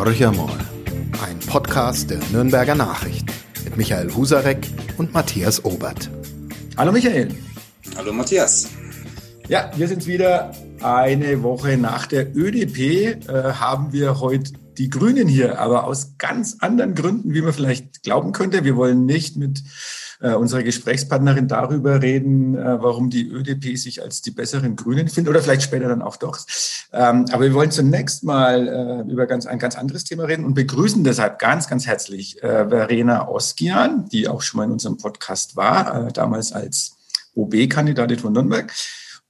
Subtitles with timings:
[0.00, 0.58] Horcher mal,
[1.22, 3.26] ein Podcast der Nürnberger Nachricht
[3.64, 6.08] mit Michael Husarek und Matthias Obert.
[6.78, 7.28] Hallo Michael.
[7.98, 8.66] Hallo Matthias.
[9.48, 15.28] Ja, wir sind wieder eine Woche nach der ÖDP, äh, haben wir heute die Grünen
[15.28, 18.64] hier, aber aus ganz anderen Gründen, wie man vielleicht glauben könnte.
[18.64, 19.62] Wir wollen nicht mit
[20.20, 25.30] äh, unserer Gesprächspartnerin darüber reden, äh, warum die ÖDP sich als die besseren Grünen findet
[25.30, 26.38] oder vielleicht später dann auch doch.
[26.92, 28.66] Ähm, aber wir wollen zunächst mal
[29.06, 32.68] äh, über ganz, ein ganz anderes Thema reden und begrüßen deshalb ganz, ganz herzlich äh,
[32.68, 36.96] Verena Oskian, die auch schon mal in unserem Podcast war, äh, damals als
[37.34, 38.72] OB-Kandidatin von Nürnberg.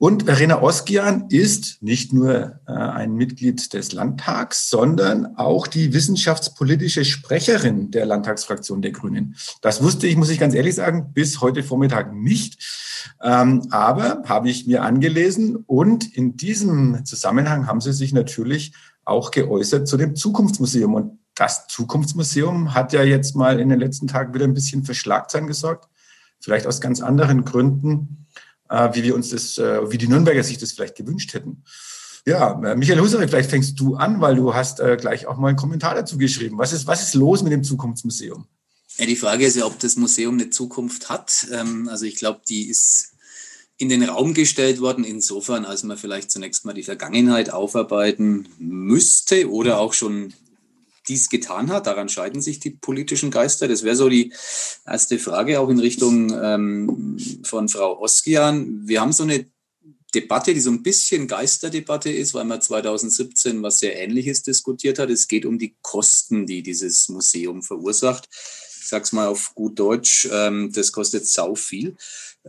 [0.03, 7.05] Und Verena Oskian ist nicht nur äh, ein Mitglied des Landtags, sondern auch die wissenschaftspolitische
[7.05, 9.37] Sprecherin der Landtagsfraktion der Grünen.
[9.61, 12.65] Das wusste ich, muss ich ganz ehrlich sagen, bis heute Vormittag nicht.
[13.23, 18.73] Ähm, aber habe ich mir angelesen und in diesem Zusammenhang haben sie sich natürlich
[19.05, 20.95] auch geäußert zu dem Zukunftsmuseum.
[20.95, 24.95] Und das Zukunftsmuseum hat ja jetzt mal in den letzten Tagen wieder ein bisschen für
[24.95, 25.91] Schlagzeilen gesorgt,
[26.41, 28.21] vielleicht aus ganz anderen Gründen
[28.71, 31.65] wie wir uns das, äh, wie die Nürnberger sich das vielleicht gewünscht hätten.
[32.27, 35.49] Ja, äh, Michael Husarek, vielleicht fängst du an, weil du hast äh, gleich auch mal
[35.49, 36.59] einen Kommentar dazu geschrieben.
[36.59, 38.47] Was ist, was ist los mit dem Zukunftsmuseum?
[38.99, 41.47] Ja, die Frage ist ja, ob das Museum eine Zukunft hat.
[41.53, 43.15] Ähm, also ich glaube, die ist
[43.79, 49.51] in den Raum gestellt worden, insofern, als man vielleicht zunächst mal die Vergangenheit aufarbeiten müsste
[49.51, 50.35] oder auch schon
[51.11, 51.87] dies getan hat.
[51.87, 53.69] Daran scheiden sich die politischen Geister.
[53.69, 54.33] Das wäre so die
[54.87, 58.87] erste Frage, auch in Richtung ähm, von Frau Oskian.
[58.87, 59.47] Wir haben so eine
[60.15, 65.11] Debatte, die so ein bisschen Geisterdebatte ist, weil man 2017 was sehr Ähnliches diskutiert hat.
[65.11, 68.29] Es geht um die Kosten, die dieses Museum verursacht.
[68.81, 71.97] Ich sage es mal auf gut Deutsch, ähm, das kostet sau viel.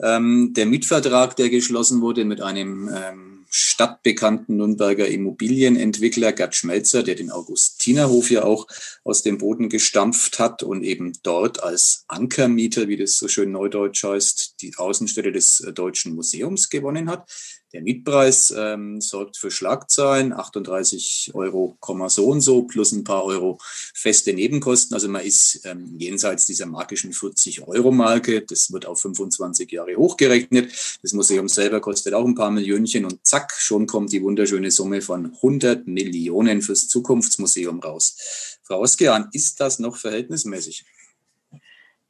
[0.01, 7.15] Ähm, der Mietvertrag, der geschlossen wurde mit einem ähm, stadtbekannten Nürnberger Immobilienentwickler Gerd Schmelzer, der
[7.15, 8.65] den Augustinerhof ja auch
[9.03, 14.05] aus dem Boden gestampft hat und eben dort als Ankermieter, wie das so schön neudeutsch
[14.05, 17.29] heißt, die Außenstelle des äh, Deutschen Museums gewonnen hat.
[17.73, 21.77] Der Mietpreis ähm, sorgt für Schlagzeilen, 38 Euro,
[22.07, 23.59] so und so, plus ein paar Euro
[23.93, 24.93] feste Nebenkosten.
[24.93, 28.41] Also man ist ähm, jenseits dieser magischen 40 Euro Marke.
[28.41, 30.71] Das wird auf 25 Jahre hochgerechnet.
[31.01, 35.01] Das Museum selber kostet auch ein paar Millionchen und zack, schon kommt die wunderschöne Summe
[35.01, 38.17] von 100 Millionen fürs Zukunftsmuseum raus.
[38.63, 40.85] Frau Oskian, ist das noch verhältnismäßig?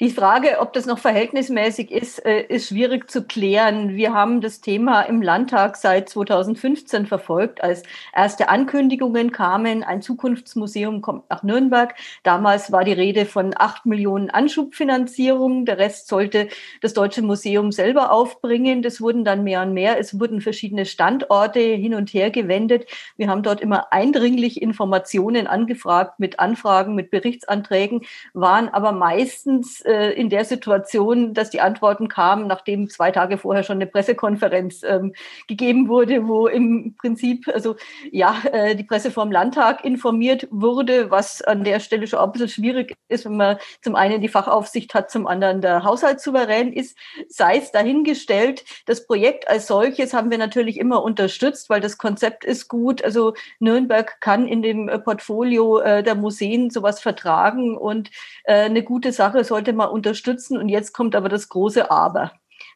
[0.02, 3.90] Die Frage, ob das noch verhältnismäßig ist, äh, ist schwierig zu klären.
[3.90, 11.02] Wir haben das Thema im Landtag seit 2015 verfolgt, als erste Ankündigungen kamen, ein Zukunftsmuseum
[11.02, 11.94] kommt nach Nürnberg.
[12.24, 15.66] Damals war die Rede von acht Millionen Anschubfinanzierung.
[15.66, 16.48] Der Rest sollte
[16.82, 18.82] das Deutsche Museum selber aufbringen.
[18.82, 20.00] Das wurden dann mehr und mehr.
[20.00, 22.88] Es wurden verschiedene Standorte hin und her gewendet.
[23.18, 28.02] Wir haben dort immer eindringlich Informationen angefragt mit Anfragen, mit Berichtsanträgen,
[28.34, 33.64] waren aber meistens äh, in der Situation, dass die Antworten kamen, nachdem zwei Tage vorher
[33.64, 35.14] schon eine Pressekonferenz ähm,
[35.48, 37.76] gegeben wurde, wo im Prinzip, also
[38.12, 42.32] ja, äh, die Presse vom Landtag informiert wurde, was an der Stelle schon auch ein
[42.32, 46.98] bisschen schwierig ist, wenn man zum einen die Fachaufsicht hat, zum anderen der Haushaltssouverän ist.
[47.28, 52.46] Sei es dahingestellt, das Projekt als solches haben wir natürlich immer unterstützt, weil das Konzept
[52.46, 53.04] ist gut.
[53.04, 58.10] Also Nürnberg kann in dem Portfolio äh, der Museen sowas vertragen und
[58.46, 60.58] äh, eine gute Sache sollte man mal unterstützen.
[60.58, 62.32] Und jetzt kommt aber das große Aber.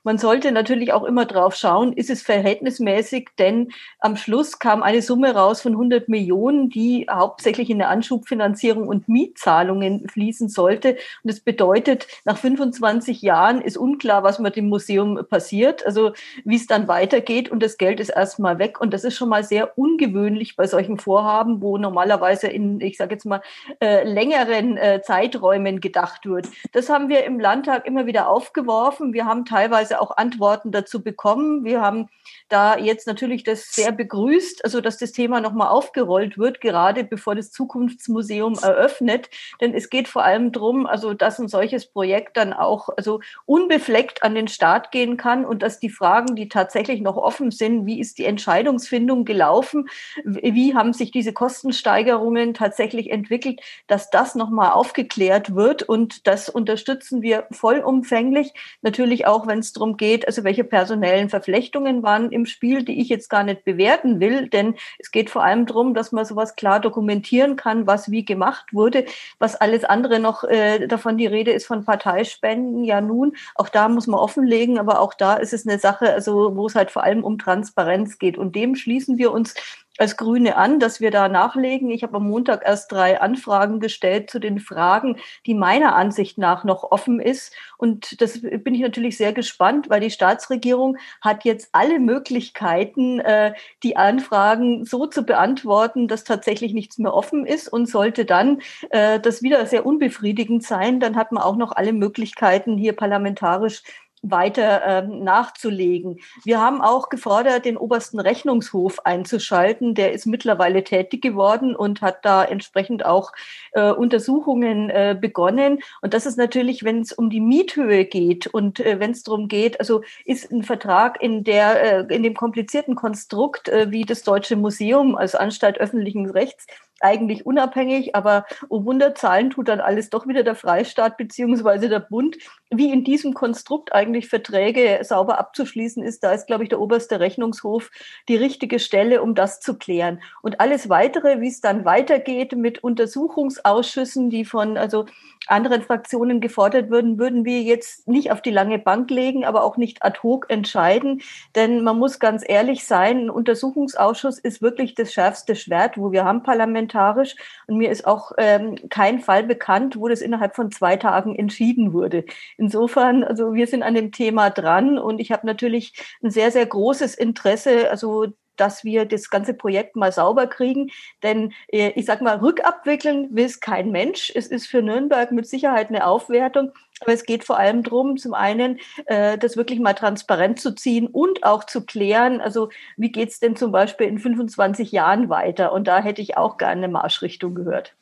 [0.06, 5.02] Man sollte natürlich auch immer drauf schauen, ist es verhältnismäßig, denn am Schluss kam eine
[5.02, 10.90] Summe raus von 100 Millionen, die hauptsächlich in der Anschubfinanzierung und Mietzahlungen fließen sollte.
[11.24, 16.14] Und das bedeutet, nach 25 Jahren ist unklar, was mit dem Museum passiert, also
[16.44, 18.80] wie es dann weitergeht und das Geld ist erstmal weg.
[18.80, 23.16] Und das ist schon mal sehr ungewöhnlich bei solchen Vorhaben, wo normalerweise in, ich sage
[23.16, 23.42] jetzt mal,
[23.82, 26.48] äh, längeren äh, Zeiträumen gedacht wird.
[26.74, 29.12] Das haben wir im Landtag immer wieder aufgeworfen.
[29.12, 31.64] Wir haben teilweise auch Antworten dazu bekommen.
[31.64, 32.10] Wir haben
[32.50, 37.36] da jetzt natürlich das sehr begrüßt, also dass das Thema nochmal aufgerollt wird, gerade bevor
[37.36, 39.30] das Zukunftsmuseum eröffnet.
[39.62, 44.24] Denn es geht vor allem darum, also dass ein solches Projekt dann auch also unbefleckt
[44.24, 48.00] an den Start gehen kann und dass die Fragen, die tatsächlich noch offen sind, wie
[48.00, 49.88] ist die Entscheidungsfindung gelaufen,
[50.24, 57.22] wie haben sich diese Kostensteigerungen tatsächlich entwickelt, dass das nochmal aufgeklärt wird und das unterstützen
[57.22, 58.54] wir vollumfänglich.
[58.82, 63.10] Natürlich auch, wenn es darum geht, also welche personellen Verflechtungen waren im Spiel, die ich
[63.10, 66.80] jetzt gar nicht bewerten will, denn es geht vor allem darum, dass man sowas klar
[66.80, 69.06] dokumentieren kann, was wie gemacht wurde.
[69.40, 73.88] Was alles andere noch äh, davon die Rede ist von Parteispenden, ja nun, auch da
[73.88, 77.04] muss man offenlegen, aber auch da ist es eine Sache, also wo es halt vor
[77.04, 78.38] allem um Transparenz geht.
[78.38, 79.54] Und dem schließen wir uns
[79.98, 81.90] als Grüne an, dass wir da nachlegen.
[81.90, 86.64] Ich habe am Montag erst drei Anfragen gestellt zu den Fragen, die meiner Ansicht nach
[86.64, 87.54] noch offen ist.
[87.78, 93.54] Und das bin ich natürlich sehr gespannt, weil die Staatsregierung hat jetzt alle Möglichkeiten, äh,
[93.84, 97.72] die Anfragen so zu beantworten, dass tatsächlich nichts mehr offen ist.
[97.72, 101.94] Und sollte dann äh, das wieder sehr unbefriedigend sein, dann hat man auch noch alle
[101.94, 103.84] Möglichkeiten, hier parlamentarisch
[104.30, 106.20] weiter ähm, nachzulegen.
[106.44, 109.96] Wir haben auch gefordert, den obersten Rechnungshof einzuschalten.
[109.96, 113.32] Der ist mittlerweile tätig geworden und hat da entsprechend auch
[113.72, 115.80] äh, Untersuchungen äh, begonnen.
[116.02, 119.48] Und das ist natürlich, wenn es um die Miethöhe geht und äh, wenn es darum
[119.48, 124.24] geht, also ist ein Vertrag in der äh, in dem komplizierten Konstrukt äh, wie das
[124.24, 126.66] Deutsche Museum als Anstalt öffentlichen Rechts
[127.02, 132.00] eigentlich unabhängig, aber oh Wunder, zahlen tut dann alles doch wieder der Freistaat beziehungsweise der
[132.00, 132.38] Bund.
[132.70, 137.20] Wie in diesem Konstrukt eigentlich Verträge sauber abzuschließen ist, da ist, glaube ich, der oberste
[137.20, 137.92] Rechnungshof
[138.28, 140.22] die richtige Stelle, um das zu klären.
[140.42, 145.06] Und alles weitere, wie es dann weitergeht mit Untersuchungsausschüssen, die von also
[145.48, 149.78] anderen Fraktionen gefordert würden, würden wir jetzt nicht auf die lange Bank legen, aber auch
[149.78, 151.22] nicht ad hoc entscheiden.
[151.56, 156.26] Denn man muss ganz ehrlich sein, ein Untersuchungsausschuss ist wirklich das schärfste Schwert, wo wir
[156.26, 156.44] haben
[156.88, 157.36] parlamentarisch.
[157.68, 161.94] Und mir ist auch ähm, kein Fall bekannt, wo das innerhalb von zwei Tagen entschieden
[161.94, 162.26] wurde.
[162.58, 165.94] Insofern, also wir sind an dem Thema dran und ich habe natürlich
[166.24, 168.28] ein sehr, sehr großes Interesse, also
[168.58, 170.92] dass wir das ganze Projekt mal sauber kriegen.
[171.24, 174.32] Denn äh, ich sage mal, rückabwickeln will es kein Mensch.
[174.36, 176.72] Es ist für Nürnberg mit Sicherheit eine Aufwertung.
[177.02, 181.08] Aber es geht vor allem darum, zum einen, äh, das wirklich mal transparent zu ziehen
[181.08, 185.74] und auch zu klären, also wie geht es denn zum Beispiel in 25 Jahren weiter?
[185.74, 187.96] Und da hätte ich auch gerne eine Marschrichtung gehört.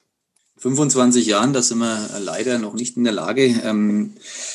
[0.58, 4.14] 25 Jahren, da sind wir leider noch nicht in der Lage, ähm,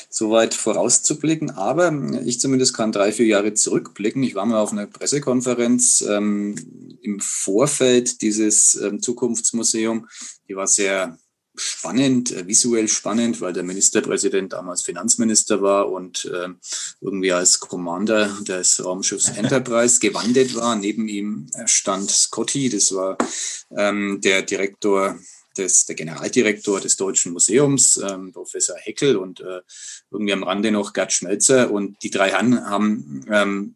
[0.09, 1.51] so weit vorauszublicken.
[1.51, 1.93] Aber
[2.25, 4.23] ich zumindest kann drei, vier Jahre zurückblicken.
[4.23, 6.55] Ich war mal auf einer Pressekonferenz ähm,
[7.03, 10.09] im Vorfeld dieses ähm, Zukunftsmuseum.
[10.49, 11.19] Die war sehr
[11.57, 16.49] spannend, äh, visuell spannend, weil der Ministerpräsident damals Finanzminister war und äh,
[17.01, 20.77] irgendwie als Commander des Raumschiffs Enterprise gewandelt war.
[20.77, 23.19] Neben ihm stand Scotty, das war
[23.77, 25.19] ähm, der Direktor
[25.59, 29.61] des, der Generaldirektor des Deutschen Museums, ähm, Professor Heckel und äh,
[30.11, 31.71] irgendwie am Rande noch Gerd Schmelzer.
[31.71, 33.75] Und die drei Herren haben ähm,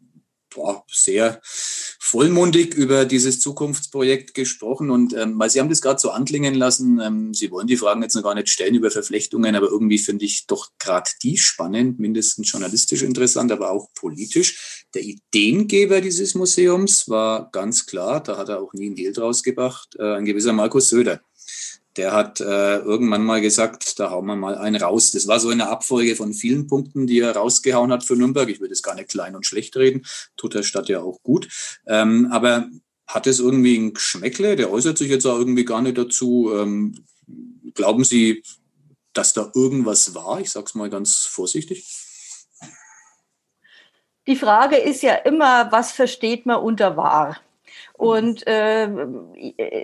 [0.53, 4.89] boah, sehr vollmundig über dieses Zukunftsprojekt gesprochen.
[4.91, 8.01] Und ähm, weil Sie haben das gerade so anklingen lassen, ähm, Sie wollen die Fragen
[8.01, 11.99] jetzt noch gar nicht stellen über Verflechtungen, aber irgendwie finde ich doch gerade die spannend,
[11.99, 14.85] mindestens journalistisch interessant, aber auch politisch.
[14.93, 19.43] Der Ideengeber dieses Museums war ganz klar, da hat er auch nie ein Deal draus
[19.43, 21.21] gebracht, äh, ein gewisser Markus Söder
[21.97, 25.11] der hat äh, irgendwann mal gesagt, da hauen wir mal einen raus.
[25.11, 28.49] Das war so eine Abfolge von vielen Punkten, die er rausgehauen hat für Nürnberg.
[28.49, 30.05] Ich will das gar nicht klein und schlecht reden,
[30.35, 31.47] tut der Stadt ja auch gut.
[31.85, 32.67] Ähm, aber
[33.05, 34.55] hat es irgendwie ein Geschmäckle?
[34.55, 36.51] Der äußert sich jetzt auch irgendwie gar nicht dazu.
[36.55, 37.05] Ähm,
[37.75, 38.43] glauben Sie,
[39.13, 40.39] dass da irgendwas war?
[40.39, 41.85] Ich sage es mal ganz vorsichtig.
[44.25, 47.39] Die Frage ist ja immer, was versteht man unter wahr?
[47.95, 48.89] Und äh,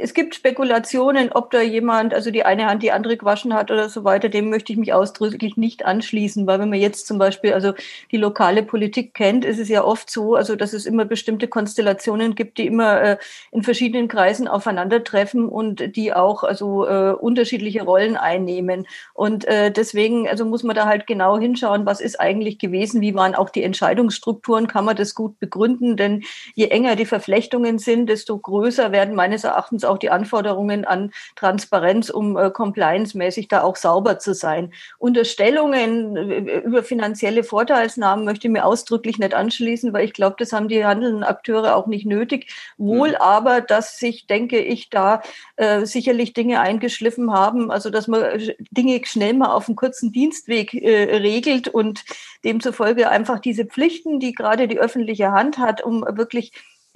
[0.01, 3.87] es gibt Spekulationen, ob da jemand, also die eine Hand die andere gewaschen hat oder
[3.87, 7.53] so weiter, dem möchte ich mich ausdrücklich nicht anschließen, weil wenn man jetzt zum Beispiel
[7.53, 7.73] also
[8.11, 12.33] die lokale Politik kennt, ist es ja oft so, also dass es immer bestimmte Konstellationen
[12.33, 13.17] gibt, die immer äh,
[13.51, 18.87] in verschiedenen Kreisen aufeinandertreffen und die auch also äh, unterschiedliche Rollen einnehmen.
[19.13, 23.13] Und äh, deswegen also muss man da halt genau hinschauen, was ist eigentlich gewesen, wie
[23.13, 26.23] waren auch die Entscheidungsstrukturen, kann man das gut begründen, denn
[26.55, 31.11] je enger die Verflechtungen sind, sind, desto größer werden meines Erachtens auch die Anforderungen an
[31.35, 34.71] Transparenz, um äh, compliance-mäßig da auch sauber zu sein.
[34.97, 40.53] Unterstellungen äh, über finanzielle Vorteilsnahmen möchte ich mir ausdrücklich nicht anschließen, weil ich glaube, das
[40.53, 42.51] haben die handelnden Akteure auch nicht nötig.
[42.77, 43.15] Wohl mhm.
[43.15, 45.21] aber, dass sich, denke ich, da
[45.57, 50.11] äh, sicherlich Dinge eingeschliffen haben, also dass man äh, Dinge schnell mal auf einem kurzen
[50.11, 52.03] Dienstweg äh, regelt und
[52.43, 56.53] demzufolge einfach diese Pflichten, die gerade die öffentliche Hand hat, um wirklich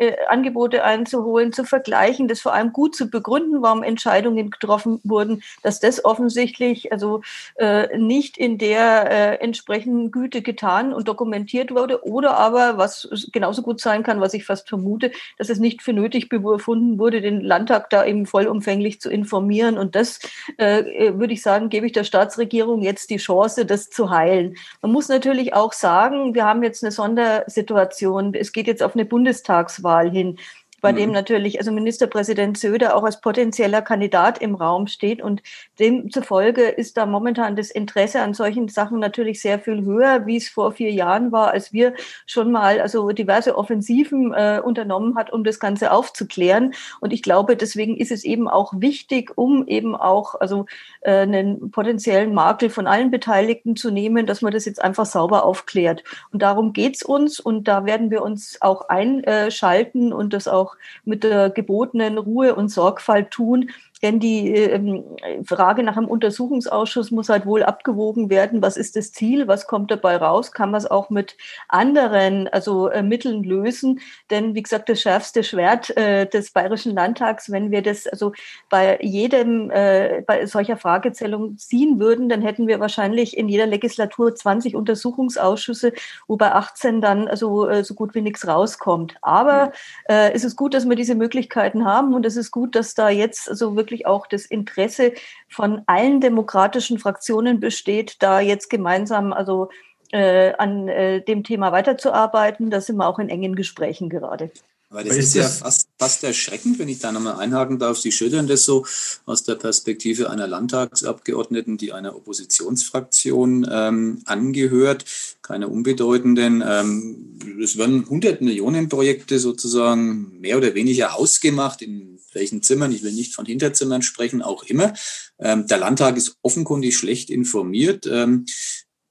[0.09, 5.43] äh, Angebote einzuholen, zu vergleichen, das vor allem gut zu begründen, warum Entscheidungen getroffen wurden,
[5.61, 7.21] dass das offensichtlich also
[7.55, 13.61] äh, nicht in der äh, entsprechenden Güte getan und dokumentiert wurde oder aber, was genauso
[13.61, 17.41] gut sein kann, was ich fast vermute, dass es nicht für nötig befunden wurde, den
[17.41, 20.19] Landtag da eben vollumfänglich zu informieren und das
[20.57, 24.55] äh, äh, würde ich sagen, gebe ich der Staatsregierung jetzt die Chance, das zu heilen.
[24.81, 28.33] Man muss natürlich auch sagen, wir haben jetzt eine Sondersituation.
[28.33, 30.37] Es geht jetzt auf eine Bundestagswahl Bundestagswahl hin.
[30.83, 30.97] Bei mhm.
[30.97, 35.21] dem natürlich also Ministerpräsident Söder auch als potenzieller Kandidat im Raum steht.
[35.21, 35.41] Und
[35.79, 40.49] demzufolge ist da momentan das Interesse an solchen Sachen natürlich sehr viel höher, wie es
[40.49, 41.93] vor vier Jahren war, als wir
[42.27, 46.73] schon mal also diverse Offensiven äh, unternommen hat, um das Ganze aufzuklären.
[46.99, 50.65] Und ich glaube, deswegen ist es eben auch wichtig, um eben auch also
[50.99, 55.45] äh, einen potenziellen Makel von allen Beteiligten zu nehmen, dass man das jetzt einfach sauber
[55.45, 56.03] aufklärt.
[56.33, 60.72] Und darum geht's uns und da werden wir uns auch einschalten und das auch
[61.05, 63.71] mit der gebotenen Ruhe und Sorgfalt tun,
[64.03, 65.03] denn die ähm,
[65.45, 68.61] Frage nach einem Untersuchungsausschuss muss halt wohl abgewogen werden.
[68.61, 69.47] Was ist das Ziel?
[69.47, 70.51] Was kommt dabei raus?
[70.51, 71.37] Kann man es auch mit
[71.69, 74.01] anderen, also äh, Mitteln lösen?
[74.29, 78.33] Denn wie gesagt, das schärfste Schwert äh, des Bayerischen Landtags, wenn wir das also
[78.69, 84.35] bei jedem, äh, bei solcher Fragestellung ziehen würden, dann hätten wir wahrscheinlich in jeder Legislatur
[84.35, 85.93] 20 Untersuchungsausschüsse,
[86.27, 89.15] wo bei 18 dann also äh, so gut wie nichts rauskommt.
[89.21, 89.71] Aber
[90.09, 93.07] äh, es ist gut, dass wir diese Möglichkeiten haben und es ist gut, dass da
[93.07, 95.13] jetzt also wirklich wirklich auch das Interesse
[95.47, 99.69] von allen demokratischen Fraktionen besteht, da jetzt gemeinsam also
[100.11, 102.69] äh, an äh, dem Thema weiterzuarbeiten.
[102.69, 104.51] Da sind wir auch in engen Gesprächen gerade.
[104.93, 107.97] Weil das ist, ist ja fast, fast erschreckend, wenn ich da nochmal einhaken darf.
[107.97, 108.85] Sie schildern das so
[109.25, 115.05] aus der Perspektive einer Landtagsabgeordneten, die einer Oppositionsfraktion ähm, angehört,
[115.41, 116.63] keine unbedeutenden.
[116.65, 123.03] Ähm, es werden 100 Millionen Projekte sozusagen mehr oder weniger ausgemacht, in welchen Zimmern, ich
[123.03, 124.93] will nicht von Hinterzimmern sprechen, auch immer.
[125.39, 128.07] Ähm, der Landtag ist offenkundig schlecht informiert.
[128.11, 128.45] Ähm,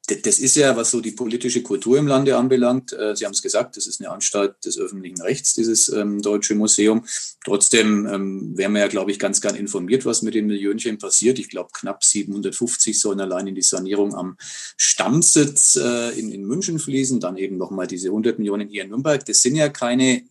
[0.08, 2.92] das ist ja, was so die politische Kultur im Lande anbelangt.
[2.92, 6.56] Äh, Sie haben es gesagt, das ist eine Anstalt des öffentlichen Rechts, dieses ähm, Deutsche
[6.56, 7.04] Museum.
[7.44, 11.38] Trotzdem ähm, wären wir ja, glaube ich, ganz gern informiert, was mit den Millionchen passiert.
[11.38, 14.36] Ich glaube, knapp 750 sollen allein in die Sanierung am
[14.76, 17.20] Stammsitz äh, in, in München fließen.
[17.20, 19.24] Dann eben nochmal diese 100 Millionen hier in Nürnberg.
[19.24, 20.24] Das sind ja keine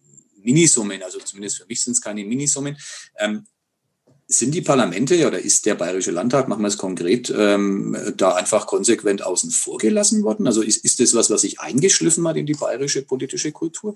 [0.44, 2.78] Minisummen, also zumindest für mich sind es keine Minisummen.
[3.20, 3.46] Ähm,
[4.32, 8.66] sind die Parlamente oder ist der Bayerische Landtag, machen wir es konkret, ähm, da einfach
[8.66, 10.48] konsequent außen vor gelassen worden?
[10.48, 13.96] Also ist, ist das was, was sich eingeschliffen hat in die bayerische politische Kultur?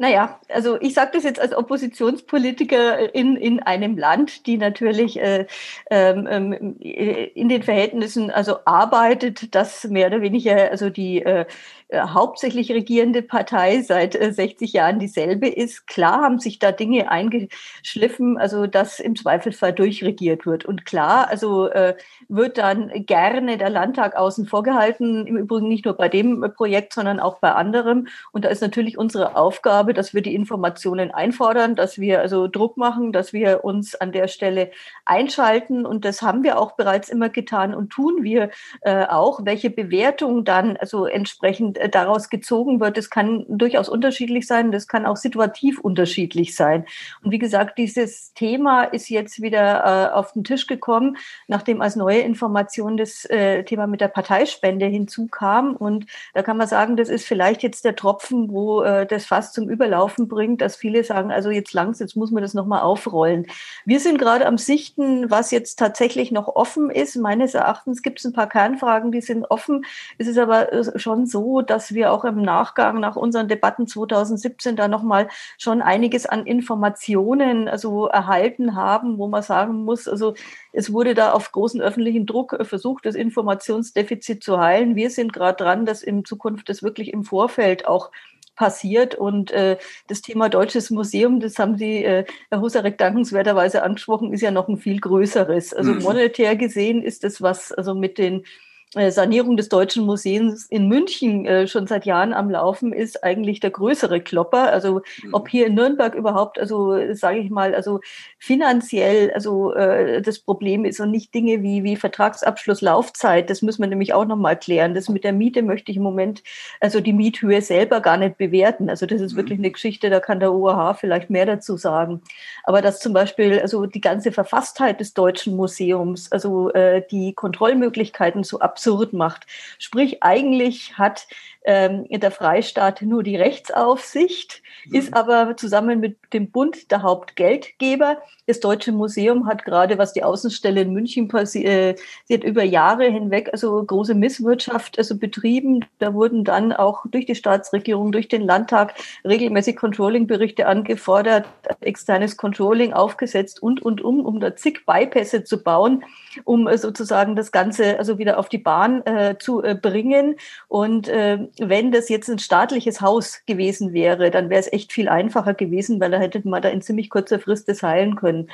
[0.00, 5.46] Naja, also ich sage das jetzt als Oppositionspolitiker in, in einem Land, die natürlich äh,
[5.90, 11.44] ähm, ähm in den Verhältnissen also arbeitet, dass mehr oder weniger also die äh,
[11.90, 15.88] äh, hauptsächlich regierende Partei seit äh, 60 Jahren dieselbe ist.
[15.88, 20.64] Klar haben sich da Dinge eingeschliffen, also dass im Zweifelsfall durchregiert wird.
[20.64, 21.96] Und klar, also äh,
[22.28, 26.92] wird dann gerne der Landtag außen vor gehalten, im Übrigen nicht nur bei dem Projekt,
[26.92, 28.06] sondern auch bei anderem.
[28.30, 32.76] Und da ist natürlich unsere Aufgabe, dass wir die Informationen einfordern, dass wir also Druck
[32.76, 34.70] machen, dass wir uns an der Stelle
[35.06, 35.84] einschalten.
[35.84, 38.50] Und das haben wir auch bereits immer getan und tun wir
[38.82, 39.40] äh, auch.
[39.44, 44.88] Welche Bewertung dann also entsprechend äh, daraus gezogen wird, das kann durchaus unterschiedlich sein, das
[44.88, 46.84] kann auch situativ unterschiedlich sein.
[47.22, 51.16] Und wie gesagt, dieses Thema ist jetzt wieder äh, auf den Tisch gekommen,
[51.48, 55.76] nachdem als neue Information das äh, Thema mit der Parteispende hinzukam.
[55.76, 59.54] Und da kann man sagen, das ist vielleicht jetzt der Tropfen, wo äh, das fast
[59.54, 63.46] zum Überlaufen bringt, dass viele sagen, also jetzt langsam, jetzt muss man das nochmal aufrollen.
[63.84, 67.16] Wir sind gerade am Sichten, was jetzt tatsächlich noch offen ist.
[67.16, 69.84] Meines Erachtens gibt es ein paar Kernfragen, die sind offen.
[70.18, 74.76] Es ist aber äh, schon so, dass wir auch im Nachgang nach unseren Debatten 2017
[74.76, 80.34] da nochmal schon einiges an Informationen also erhalten haben, wo man sagen muss, also
[80.72, 84.96] es wurde da auf großen öffentlichen Druck versucht, das Informationsdefizit zu heilen.
[84.96, 88.10] Wir sind gerade dran, dass in Zukunft das wirklich im Vorfeld auch
[88.56, 89.14] passiert.
[89.14, 94.42] Und äh, das Thema Deutsches Museum, das haben Sie, äh, Herr Husarek, dankenswerterweise angesprochen, ist
[94.42, 95.72] ja noch ein viel größeres.
[95.72, 96.02] Also mhm.
[96.02, 101.46] monetär gesehen ist das was, also mit den äh, Sanierung des Deutschen Museums in München
[101.46, 104.72] äh, schon seit Jahren am Laufen ist, eigentlich der größere Klopper.
[104.72, 105.32] Also mhm.
[105.32, 108.00] ob hier in Nürnberg überhaupt, also sage ich mal, also
[108.38, 113.80] finanziell also äh, das Problem ist und nicht Dinge wie, wie Vertragsabschluss, Laufzeit, das müssen
[113.80, 114.94] wir nämlich auch nochmal klären.
[114.94, 116.42] Das mit der Miete möchte ich im Moment,
[116.80, 118.90] also die Miethöhe selber gar nicht bewerten.
[118.90, 119.36] Also das ist mhm.
[119.36, 122.22] wirklich eine Geschichte, da kann der OAH vielleicht mehr dazu sagen.
[122.64, 128.42] Aber dass zum Beispiel also die ganze Verfasstheit des Deutschen Museums, also äh, die Kontrollmöglichkeiten
[128.42, 129.46] so ab absurd macht.
[129.78, 131.26] Sprich, eigentlich hat
[131.64, 134.94] ähm, der Freistaat nur die Rechtsaufsicht, mhm.
[134.94, 138.18] ist aber zusammen mit dem Bund der Hauptgeldgeber.
[138.46, 143.50] Das Deutsche Museum hat gerade, was die Außenstelle in München passiert, äh, über Jahre hinweg
[143.52, 145.84] also große Misswirtschaft also betrieben.
[145.98, 151.46] Da wurden dann auch durch die Staatsregierung, durch den Landtag regelmäßig Controlling-Berichte angefordert.
[151.80, 156.04] externes Controlling aufgesetzt und, und, um, um da zig Bypässe zu bauen,
[156.44, 160.36] um äh, sozusagen das Ganze also wieder auf die Bahn äh, zu äh, bringen.
[160.68, 165.08] Und äh, wenn das jetzt ein staatliches Haus gewesen wäre, dann wäre es echt viel
[165.08, 168.50] einfacher gewesen, weil da hätte man da in ziemlich kurzer Frist das heilen können.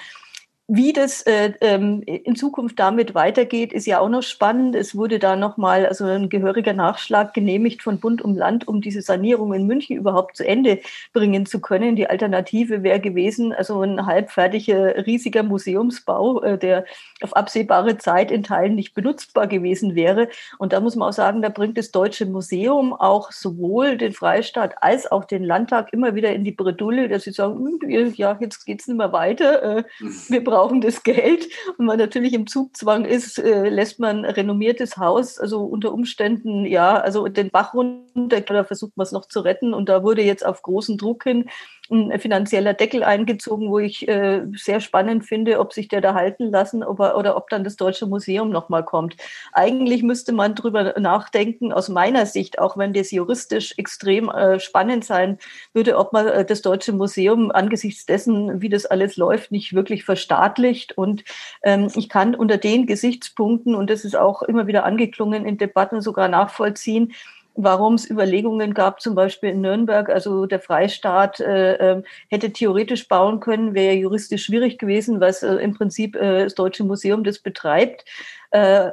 [0.69, 4.75] Wie das äh, ähm, in Zukunft damit weitergeht, ist ja auch noch spannend.
[4.75, 9.01] Es wurde da nochmal also ein gehöriger Nachschlag genehmigt von Bund und Land, um diese
[9.01, 10.81] Sanierung in München überhaupt zu Ende
[11.13, 11.95] bringen zu können.
[11.95, 16.85] Die Alternative wäre gewesen, also ein halbfertiger, riesiger Museumsbau, äh, der
[17.21, 20.29] auf absehbare Zeit in Teilen nicht benutzbar gewesen wäre.
[20.59, 24.83] Und da muss man auch sagen, da bringt das Deutsche Museum auch sowohl den Freistaat
[24.83, 28.65] als auch den Landtag immer wieder in die Bredouille, dass sie sagen, hm, ja, jetzt
[28.67, 29.63] geht's nicht mehr weiter.
[29.63, 29.85] Äh,
[30.29, 31.49] wir brauchen brauchen das Geld.
[31.77, 36.97] Und man natürlich im Zugzwang ist, äh, lässt man renommiertes Haus, also unter Umständen, ja,
[36.97, 39.75] also den Bach runter, da versucht man es noch zu retten.
[39.75, 41.51] Und da wurde jetzt auf großen Druck hin
[41.91, 46.51] ein finanzieller Deckel eingezogen, wo ich äh, sehr spannend finde, ob sich der da halten
[46.51, 49.17] lassen ob er, oder ob dann das Deutsche Museum nochmal kommt.
[49.53, 55.05] Eigentlich müsste man drüber nachdenken, aus meiner Sicht, auch wenn das juristisch extrem äh, spannend
[55.05, 55.39] sein
[55.73, 60.05] würde, ob man äh, das Deutsche Museum angesichts dessen, wie das alles läuft, nicht wirklich
[60.05, 60.97] verstaatlicht.
[60.97, 61.25] Und
[61.63, 66.01] ähm, ich kann unter den Gesichtspunkten, und das ist auch immer wieder angeklungen in Debatten,
[66.01, 67.13] sogar nachvollziehen,
[67.57, 73.09] warum es Überlegungen gab, zum Beispiel in Nürnberg, also der Freistaat äh, ähm, hätte theoretisch
[73.09, 77.39] bauen können, wäre juristisch schwierig gewesen, was äh, im Prinzip äh, das Deutsche Museum das
[77.39, 78.05] betreibt.
[78.51, 78.91] Äh,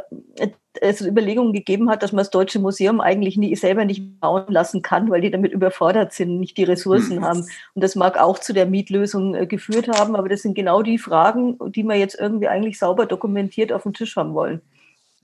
[0.82, 4.82] es Überlegungen gegeben hat, dass man das Deutsche Museum eigentlich nie, selber nicht bauen lassen
[4.82, 7.26] kann, weil die damit überfordert sind, nicht die Ressourcen mhm.
[7.26, 7.40] haben.
[7.76, 10.98] Und das mag auch zu der Mietlösung äh, geführt haben, aber das sind genau die
[10.98, 14.62] Fragen, die wir jetzt irgendwie eigentlich sauber dokumentiert auf dem Tisch haben wollen.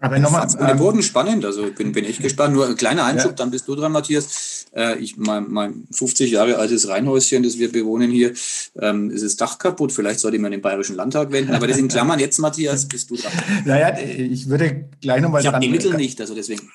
[0.02, 0.48] Aber nochmal.
[0.48, 2.54] Und die wurden spannend, also bin, bin ich gespannt.
[2.54, 3.36] Nur ein kleiner Einschub, ja.
[3.36, 4.68] dann bist du dran, Matthias.
[4.74, 8.34] Äh, ich, mein, mein 50 Jahre altes Reihenhäuschen, das wir bewohnen hier,
[8.80, 9.92] ähm, ist das Dach kaputt.
[9.92, 11.54] Vielleicht sollte man den Bayerischen Landtag wenden.
[11.54, 13.32] Aber das in Klammern jetzt, Matthias, bist du dran.
[13.66, 15.42] Naja, ich würde gleich nochmal.
[15.42, 16.72] Ich habe die Mittel nicht, also deswegen.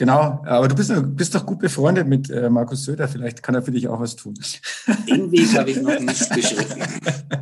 [0.00, 3.60] Genau, aber du bist, bist doch gut befreundet mit äh, Markus Söder, vielleicht kann er
[3.60, 4.32] für dich auch was tun.
[5.06, 6.82] Den Weg habe ich noch nicht beschritten.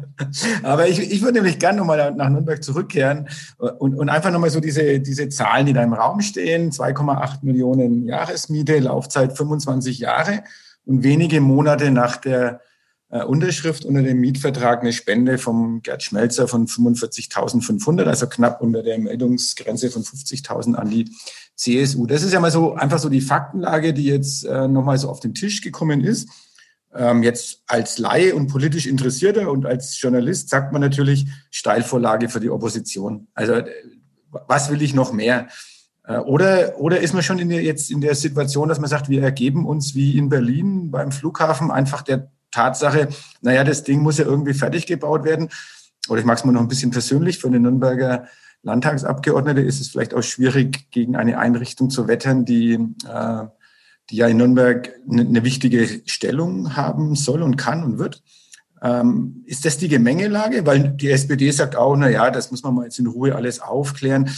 [0.65, 4.59] aber ich, ich würde nämlich gerne nochmal nach Nürnberg zurückkehren und, und einfach nochmal so
[4.59, 10.43] diese, diese Zahlen, die da im Raum stehen, 2,8 Millionen Jahresmiete, Laufzeit 25 Jahre
[10.85, 12.61] und wenige Monate nach der
[13.11, 18.83] äh, Unterschrift unter dem Mietvertrag eine Spende vom Gerd Schmelzer von 45.500, also knapp unter
[18.83, 21.11] der Meldungsgrenze von 50.000 an die
[21.55, 22.07] CSU.
[22.07, 25.21] Das ist ja mal so einfach so die Faktenlage, die jetzt äh, nochmal so auf
[25.21, 26.29] den Tisch gekommen ist.
[26.95, 32.41] Ähm, jetzt als Laie und politisch Interessierter und als Journalist sagt man natürlich Steilvorlage für
[32.41, 33.29] die Opposition.
[33.35, 33.65] Also äh,
[34.31, 35.49] was will ich noch mehr?
[36.05, 39.09] Äh, oder, oder ist man schon in der, jetzt in der Situation, dass man sagt,
[39.09, 43.09] wir ergeben uns wie in Berlin beim Flughafen einfach der Tatsache,
[43.41, 45.49] naja, das Ding muss ja irgendwie fertig gebaut werden.
[46.09, 48.27] Oder ich mag es mal noch ein bisschen persönlich für den Nürnberger
[48.63, 53.45] Landtagsabgeordnete ist es vielleicht auch schwierig, gegen eine Einrichtung zu wettern, die, äh,
[54.11, 58.23] die ja in Nürnberg eine, eine wichtige Stellung haben soll und kann und wird.
[58.83, 60.67] Ähm, ist das die Gemengelage?
[60.67, 63.61] Weil die SPD sagt auch, na ja, das muss man mal jetzt in Ruhe alles
[63.61, 64.31] aufklären.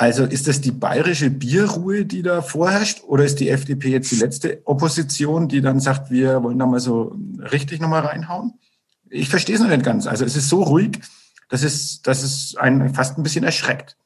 [0.00, 3.02] Also ist das die bayerische Bierruhe, die da vorherrscht?
[3.04, 6.80] Oder ist die FDP jetzt die letzte Opposition, die dann sagt, wir wollen da mal
[6.80, 7.14] so
[7.52, 8.54] richtig nochmal reinhauen?
[9.10, 10.06] Ich verstehe es noch nicht ganz.
[10.06, 10.98] Also es ist so ruhig,
[11.50, 13.98] das ist, das ist einen fast ein bisschen erschreckt.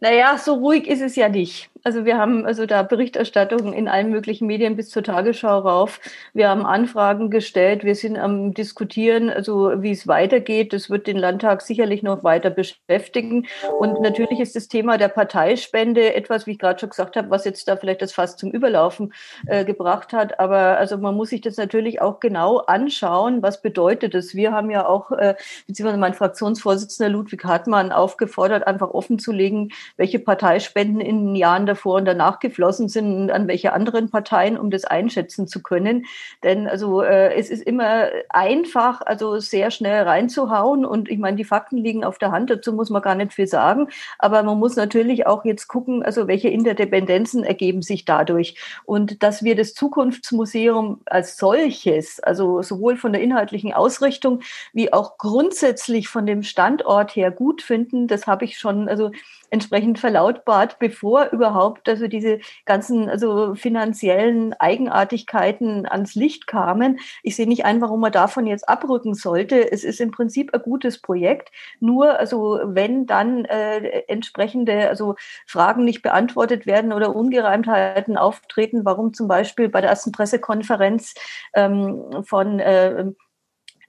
[0.00, 1.70] Naja, so ruhig ist es ja nicht.
[1.86, 6.00] Also wir haben also da Berichterstattungen in allen möglichen Medien bis zur Tagesschau rauf.
[6.32, 7.84] Wir haben Anfragen gestellt.
[7.84, 10.72] Wir sind am diskutieren, also wie es weitergeht.
[10.72, 13.46] Das wird den Landtag sicherlich noch weiter beschäftigen.
[13.78, 17.44] Und natürlich ist das Thema der Parteispende etwas, wie ich gerade schon gesagt habe, was
[17.44, 19.12] jetzt da vielleicht das Fass zum Überlaufen
[19.46, 20.40] äh, gebracht hat.
[20.40, 23.42] Aber also man muss sich das natürlich auch genau anschauen.
[23.42, 24.34] Was bedeutet das?
[24.34, 25.34] Wir haben ja auch, äh,
[25.66, 32.04] beziehungsweise mein Fraktionsvorsitzender Ludwig Hartmann aufgefordert, einfach offenzulegen, welche Parteispenden in den Jahren davor und
[32.04, 36.06] danach geflossen sind und an welche anderen Parteien, um das einschätzen zu können.
[36.42, 40.84] Denn also äh, es ist immer einfach, also sehr schnell reinzuhauen.
[40.84, 43.46] Und ich meine, die Fakten liegen auf der Hand, dazu muss man gar nicht viel
[43.46, 43.88] sagen.
[44.18, 48.56] Aber man muss natürlich auch jetzt gucken, also welche Interdependenzen ergeben sich dadurch.
[48.84, 54.40] Und dass wir das Zukunftsmuseum als solches, also sowohl von der inhaltlichen Ausrichtung
[54.72, 59.10] wie auch grundsätzlich von dem Standort her gut finden, das habe ich schon also
[59.50, 66.98] entsprechend verlautbart, bevor überhaupt überhaupt also diese ganzen also finanziellen Eigenartigkeiten ans Licht kamen.
[67.22, 69.70] Ich sehe nicht ein, warum man davon jetzt abrücken sollte.
[69.72, 71.50] Es ist im Prinzip ein gutes Projekt.
[71.80, 79.14] Nur also wenn dann äh, entsprechende also Fragen nicht beantwortet werden oder Ungereimtheiten auftreten, warum
[79.14, 81.14] zum Beispiel bei der ersten Pressekonferenz
[81.54, 83.06] ähm, von äh,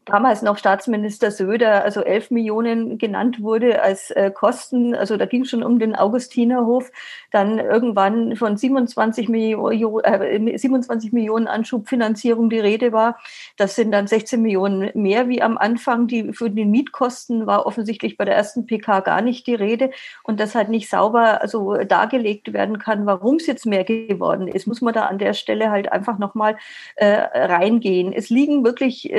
[0.06, 4.94] damals noch Staatsminister Söder, also 11 Millionen genannt wurde als äh, Kosten.
[4.96, 6.92] Also da ging es schon um den Augustinerhof.
[7.32, 13.20] Dann irgendwann von 27, Millionen, äh, 27 Millionen Anschubfinanzierung die Rede war.
[13.58, 16.08] Das sind dann 16 Millionen mehr wie am Anfang.
[16.08, 19.90] Die für die Mietkosten war offensichtlich bei der ersten PK gar nicht die Rede.
[20.24, 24.68] Und das halt nicht sauber also dargelegt werden kann, warum es jetzt mehr geworden ist,
[24.68, 26.58] muss man da an der Stelle halt einfach nochmal
[26.96, 28.14] äh, reingehen.
[28.14, 29.12] Es liegen wirklich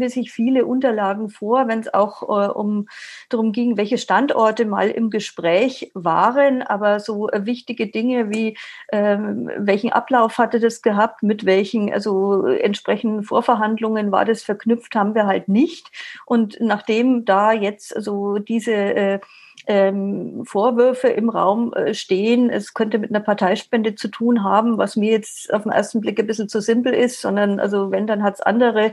[0.00, 2.88] verhältnismäßig viele Unterlagen vor, wenn es auch äh, um
[3.28, 6.62] darum ging, welche Standorte mal im Gespräch waren.
[6.62, 8.56] Aber so äh, wichtige Dinge wie
[8.92, 15.14] ähm, welchen Ablauf hatte das gehabt, mit welchen also entsprechenden Vorverhandlungen war das verknüpft, haben
[15.14, 15.90] wir halt nicht.
[16.26, 19.20] Und nachdem da jetzt also diese äh,
[19.66, 24.96] ähm, Vorwürfe im Raum äh, stehen, es könnte mit einer Parteispende zu tun haben, was
[24.96, 28.22] mir jetzt auf den ersten Blick ein bisschen zu simpel ist, sondern also wenn, dann
[28.22, 28.92] hat es andere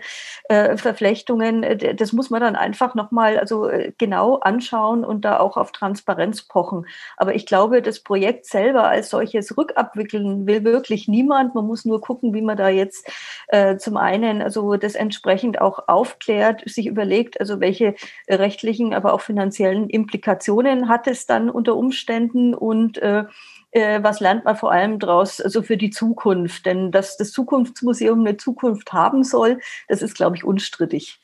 [0.50, 1.64] äh, Verflechtungen.
[1.64, 5.72] Äh, das muss man dann einfach nochmal also äh, genau anschauen und da auch auf
[5.72, 6.86] Transparenz pochen.
[7.18, 11.56] Aber ich glaube, das Projekt selber als solches rückabwickeln will wirklich niemand.
[11.56, 13.10] Man muss nur gucken, wie man da jetzt
[13.48, 17.96] äh, zum einen also das entsprechend auch aufklärt, sich überlegt, also welche
[18.30, 23.26] rechtlichen, aber auch finanziellen Implikationen Funktionen hat es dann unter Umständen und äh,
[23.72, 26.66] äh, was lernt man vor allem daraus also für die Zukunft?
[26.66, 31.20] Denn dass das Zukunftsmuseum eine Zukunft haben soll, das ist, glaube ich, unstrittig.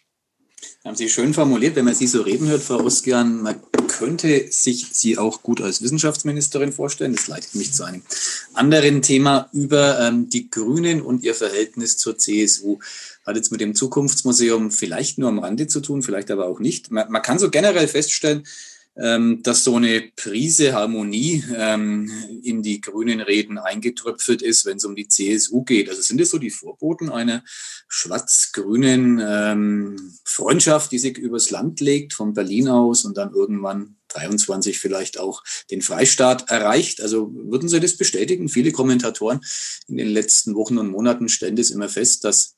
[0.86, 4.88] Haben Sie schön formuliert, wenn man Sie so reden hört, Frau Ruskian, man könnte sich
[4.92, 7.16] Sie auch gut als Wissenschaftsministerin vorstellen.
[7.16, 8.04] Das leitet mich zu einem
[8.54, 12.80] anderen Thema über ähm, die Grünen und ihr Verhältnis zur CSU.
[13.26, 16.92] Hat jetzt mit dem Zukunftsmuseum vielleicht nur am Rande zu tun, vielleicht aber auch nicht.
[16.92, 18.44] Man, man kann so generell feststellen,
[18.96, 22.12] dass so eine Prise Harmonie ähm,
[22.44, 25.90] in die grünen Reden eingetröpfelt ist, wenn es um die CSU geht.
[25.90, 27.44] Also sind das so die Vorboten einer
[27.88, 34.78] schwarz-grünen ähm, Freundschaft, die sich übers Land legt, von Berlin aus und dann irgendwann 23
[34.78, 37.02] vielleicht auch den Freistaat erreicht.
[37.02, 38.48] Also würden Sie das bestätigen?
[38.48, 39.42] Viele Kommentatoren
[39.88, 42.56] in den letzten Wochen und Monaten stellen das immer fest, dass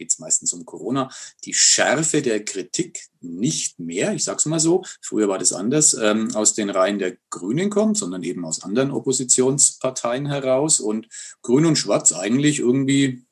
[0.00, 1.10] geht es meistens um Corona,
[1.44, 5.92] die Schärfe der Kritik nicht mehr, ich sage es mal so, früher war das anders,
[5.92, 11.06] ähm, aus den Reihen der Grünen kommt, sondern eben aus anderen Oppositionsparteien heraus und
[11.42, 13.26] Grün und Schwarz eigentlich irgendwie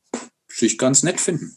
[0.47, 1.57] sich ganz nett finden.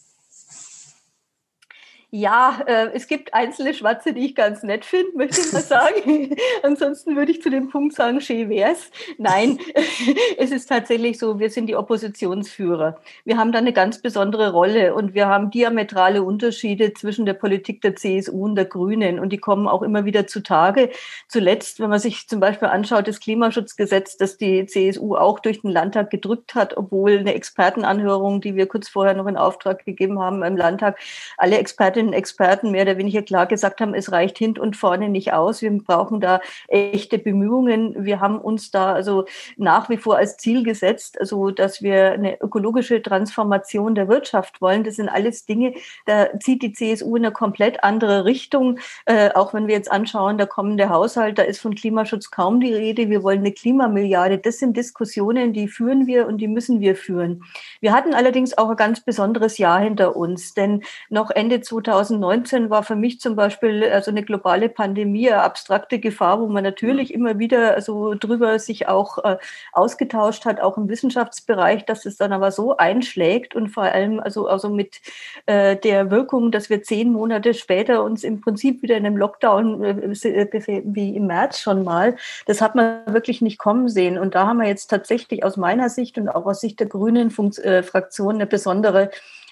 [2.13, 6.35] Ja, äh, es gibt einzelne Schwarze, die ich ganz nett finde, möchte ich mal sagen.
[6.61, 8.91] Ansonsten würde ich zu dem Punkt sagen, schön wär's.
[9.17, 9.59] Nein,
[10.37, 12.99] es ist tatsächlich so, wir sind die Oppositionsführer.
[13.23, 17.79] Wir haben da eine ganz besondere Rolle und wir haben diametrale Unterschiede zwischen der Politik
[17.79, 20.89] der CSU und der Grünen und die kommen auch immer wieder zutage.
[21.29, 25.71] Zuletzt, wenn man sich zum Beispiel anschaut, das Klimaschutzgesetz, das die CSU auch durch den
[25.71, 30.43] Landtag gedrückt hat, obwohl eine Expertenanhörung, die wir kurz vorher noch in Auftrag gegeben haben
[30.43, 30.99] im Landtag,
[31.37, 35.09] alle Experten Und Experten mehr oder weniger klar gesagt haben, es reicht hin und vorne
[35.09, 35.61] nicht aus.
[35.61, 38.05] Wir brauchen da echte Bemühungen.
[38.05, 39.25] Wir haben uns da also
[39.57, 44.83] nach wie vor als Ziel gesetzt, also dass wir eine ökologische Transformation der Wirtschaft wollen.
[44.83, 45.73] Das sind alles Dinge,
[46.05, 48.79] da zieht die CSU in eine komplett andere Richtung.
[49.05, 52.73] Äh, auch wenn wir jetzt anschauen, der kommende Haushalt, da ist von Klimaschutz kaum die
[52.73, 53.09] Rede.
[53.09, 54.37] Wir wollen eine Klimamilliarde.
[54.37, 57.43] Das sind Diskussionen, die führen wir und die müssen wir führen.
[57.79, 62.69] Wir hatten allerdings auch ein ganz besonderes Jahr hinter uns, denn noch Ende 2000 2019
[62.69, 67.13] war für mich zum Beispiel also eine globale Pandemie eine abstrakte Gefahr, wo man natürlich
[67.13, 69.37] immer wieder so drüber sich auch äh,
[69.73, 74.47] ausgetauscht hat, auch im Wissenschaftsbereich, dass es dann aber so einschlägt und vor allem also
[74.47, 75.01] also mit
[75.47, 79.83] äh, der Wirkung, dass wir zehn Monate später uns im Prinzip wieder in einem Lockdown
[79.83, 82.15] äh, befinden, wie im März schon mal.
[82.45, 84.17] Das hat man wirklich nicht kommen sehen.
[84.17, 87.33] Und da haben wir jetzt tatsächlich aus meiner Sicht und auch aus Sicht der Grünen
[87.63, 89.11] äh, Fraktion eine besondere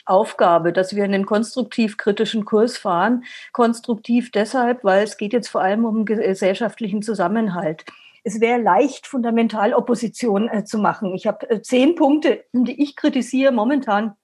[0.10, 3.24] Aufgabe, dass wir einen konstruktiv-kritischen Kurs fahren.
[3.52, 7.86] Konstruktiv deshalb, weil es geht jetzt vor allem um gesellschaftlichen Zusammenhalt.
[8.24, 11.14] Es wäre leicht, fundamental Opposition äh, zu machen.
[11.16, 14.16] Ich habe äh, zehn Punkte, die ich kritisiere momentan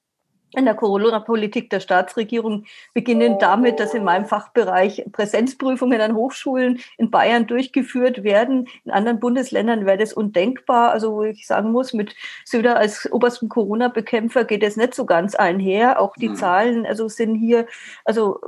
[0.54, 7.12] in der Corona-Politik der Staatsregierung, beginnend damit, dass in meinem Fachbereich Präsenzprüfungen an Hochschulen in
[7.12, 8.68] Bayern durchgeführt werden.
[8.86, 10.92] In anderen Bundesländern wäre das undenkbar.
[10.92, 15.36] Also wo ich sagen muss, mit Söder als obersten Corona-Bekämpfer geht es nicht so ganz
[15.36, 16.00] einher.
[16.00, 16.36] Auch die mhm.
[16.36, 17.68] Zahlen also sind hier
[18.06, 18.40] also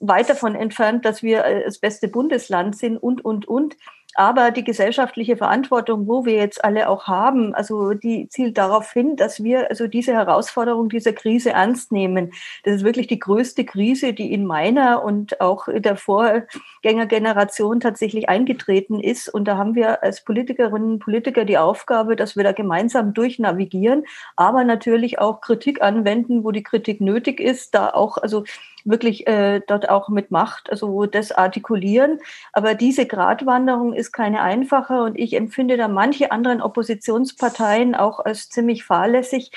[0.00, 3.76] weit davon entfernt, dass wir das beste Bundesland sind und, und, und.
[4.14, 9.16] Aber die gesellschaftliche Verantwortung, wo wir jetzt alle auch haben, also die zielt darauf hin,
[9.16, 12.32] dass wir also diese Herausforderung dieser Krise ernst nehmen.
[12.62, 19.00] Das ist wirklich die größte Krise, die in meiner und auch der Vorgängergeneration tatsächlich eingetreten
[19.00, 19.28] ist.
[19.28, 24.04] Und da haben wir als Politikerinnen und Politiker die Aufgabe, dass wir da gemeinsam durchnavigieren,
[24.36, 28.44] aber natürlich auch Kritik anwenden, wo die Kritik nötig ist, da auch also
[28.84, 32.20] wirklich äh, dort auch mit Macht, also das artikulieren.
[32.52, 38.48] Aber diese Gratwanderung ist keine einfache und ich empfinde da manche anderen Oppositionsparteien auch als
[38.48, 39.50] ziemlich fahrlässig.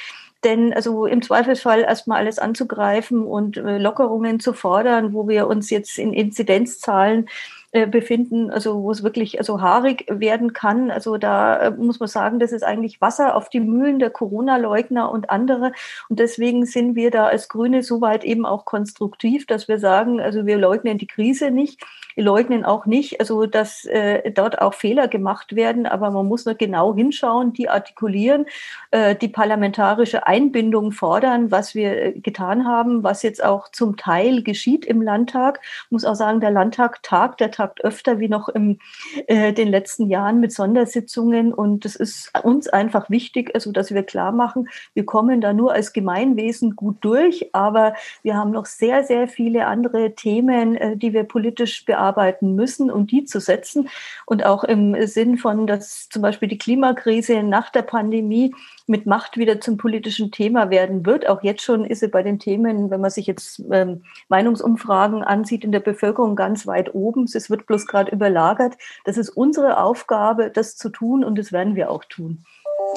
[0.44, 5.72] Denn also im Zweifelsfall erstmal alles anzugreifen und äh, Lockerungen zu fordern, wo wir uns
[5.72, 7.28] jetzt in Inzidenzzahlen
[7.72, 10.90] äh, befinden, also wo es wirklich also haarig werden kann.
[10.90, 15.12] Also da äh, muss man sagen, das ist eigentlich Wasser auf die Mühlen der Corona-Leugner
[15.12, 15.74] und andere.
[16.08, 20.46] Und deswegen sind wir da als Grüne soweit eben auch konstruktiv, dass wir sagen, also
[20.46, 21.84] wir leugnen die Krise nicht.
[22.18, 26.56] Leugnen auch nicht, also dass äh, dort auch Fehler gemacht werden, aber man muss nur
[26.56, 28.48] genau hinschauen, die artikulieren,
[28.90, 34.42] äh, die parlamentarische Einbindung fordern, was wir äh, getan haben, was jetzt auch zum Teil
[34.42, 35.60] geschieht im Landtag.
[35.86, 38.80] Ich muss auch sagen, der Landtag tagt, der tagt öfter wie noch in
[39.28, 41.54] äh, den letzten Jahren mit Sondersitzungen.
[41.54, 45.72] Und es ist uns einfach wichtig, also dass wir klar machen, wir kommen da nur
[45.72, 51.14] als Gemeinwesen gut durch, aber wir haben noch sehr, sehr viele andere Themen, äh, die
[51.14, 52.07] wir politisch bearbeiten
[52.56, 53.90] müssen und die zu setzen.
[54.26, 58.54] Und auch im Sinn von, dass zum Beispiel die Klimakrise nach der Pandemie
[58.88, 61.28] mit Macht wieder zum politischen Thema werden wird.
[61.28, 65.64] Auch jetzt schon ist sie bei den Themen, wenn man sich jetzt ähm, Meinungsumfragen ansieht
[65.64, 67.26] in der Bevölkerung, ganz weit oben.
[67.26, 68.78] Es wird bloß gerade überlagert.
[69.04, 72.44] Das ist unsere Aufgabe, das zu tun und das werden wir auch tun.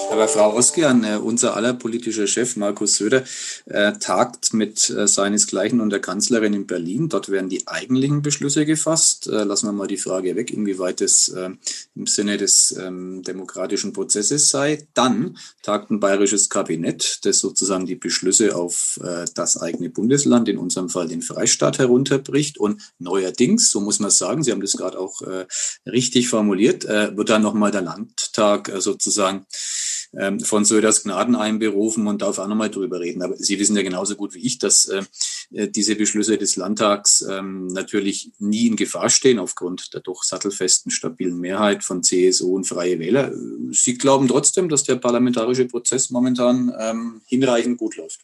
[0.08, 3.24] Aber Frau Oskian, äh, unser aller politischer Chef Markus Söder
[3.66, 7.08] äh, tagt mit äh, seinesgleichen und der Kanzlerin in Berlin.
[7.08, 9.26] Dort werden die eigentlichen Beschlüsse gefasst.
[9.26, 11.50] Lassen wir mal die Frage weg, inwieweit das äh,
[11.94, 14.86] im Sinne des ähm, demokratischen Prozesses sei.
[14.94, 18.98] Dann tagt ein bayerisches Kabinett, das sozusagen die Beschlüsse auf
[19.34, 22.58] das eigene Bundesland, in unserem Fall den Freistaat, herunterbricht.
[22.58, 25.20] Und neuerdings, so muss man sagen, Sie haben das gerade auch
[25.86, 29.46] richtig formuliert, wird dann nochmal der Landtag sozusagen
[30.16, 33.22] ähm, von Söders Gnaden einberufen und darf auch nochmal drüber reden.
[33.22, 35.02] Aber Sie wissen ja genauso gut wie ich, dass äh,
[35.52, 40.90] äh, diese Beschlüsse des Landtags ähm, natürlich nie in Gefahr stehen aufgrund der doch sattelfesten,
[40.90, 43.32] stabilen Mehrheit von CSU und Freie Wähler.
[43.70, 48.20] Sie glauben trotzdem, dass der parlamentarische Prozess momentan ähm, hinreichend gut läuft.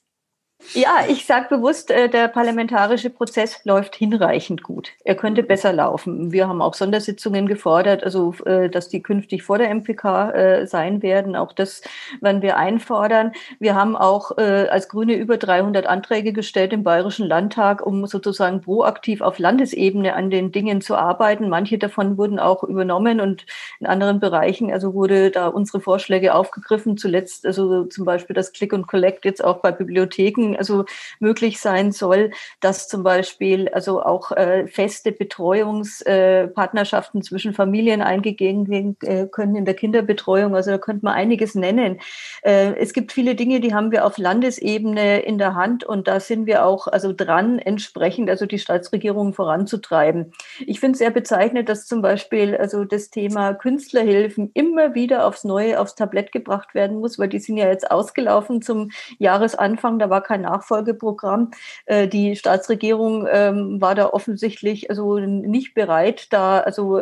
[0.75, 4.91] Ja, ich sage bewusst, äh, der parlamentarische Prozess läuft hinreichend gut.
[5.05, 6.33] Er könnte besser laufen.
[6.33, 11.03] Wir haben auch Sondersitzungen gefordert, also äh, dass die künftig vor der MPK äh, sein
[11.03, 11.37] werden.
[11.37, 11.83] Auch das
[12.21, 13.33] werden wir einfordern.
[13.59, 19.21] Wir haben auch als Grüne über 300 Anträge gestellt im Bayerischen Landtag, um sozusagen proaktiv
[19.21, 21.49] auf Landesebene an den Dingen zu arbeiten.
[21.49, 23.47] Manche davon wurden auch übernommen und
[23.81, 26.97] in anderen Bereichen, also wurde da unsere Vorschläge aufgegriffen.
[26.97, 30.85] Zuletzt also zum Beispiel das Click und Collect jetzt auch bei Bibliotheken also
[31.21, 38.69] möglich sein soll, dass zum Beispiel also auch äh, feste Betreuungspartnerschaften äh, zwischen Familien eingegeben
[38.69, 40.55] werden äh, können in der Kinderbetreuung.
[40.55, 42.01] Also da könnte man einiges nennen.
[42.43, 46.21] Äh, es gibt viele Dinge, die haben wir auf Landesebene in der Hand und da
[46.21, 50.33] sind wir auch also dran, entsprechend also die Staatsregierung voranzutreiben.
[50.67, 55.45] Ich finde es sehr bezeichnend, dass zum Beispiel also das Thema Künstlerhilfen immer wieder aufs
[55.45, 59.99] Neue aufs Tablett gebracht werden muss, weil die sind ja jetzt ausgelaufen zum Jahresanfang.
[59.99, 61.51] Da war kein Nachfolgeprogramm.
[61.87, 67.01] Äh, die Staatsregierung ähm, war da offensichtlich also nicht bereit, da also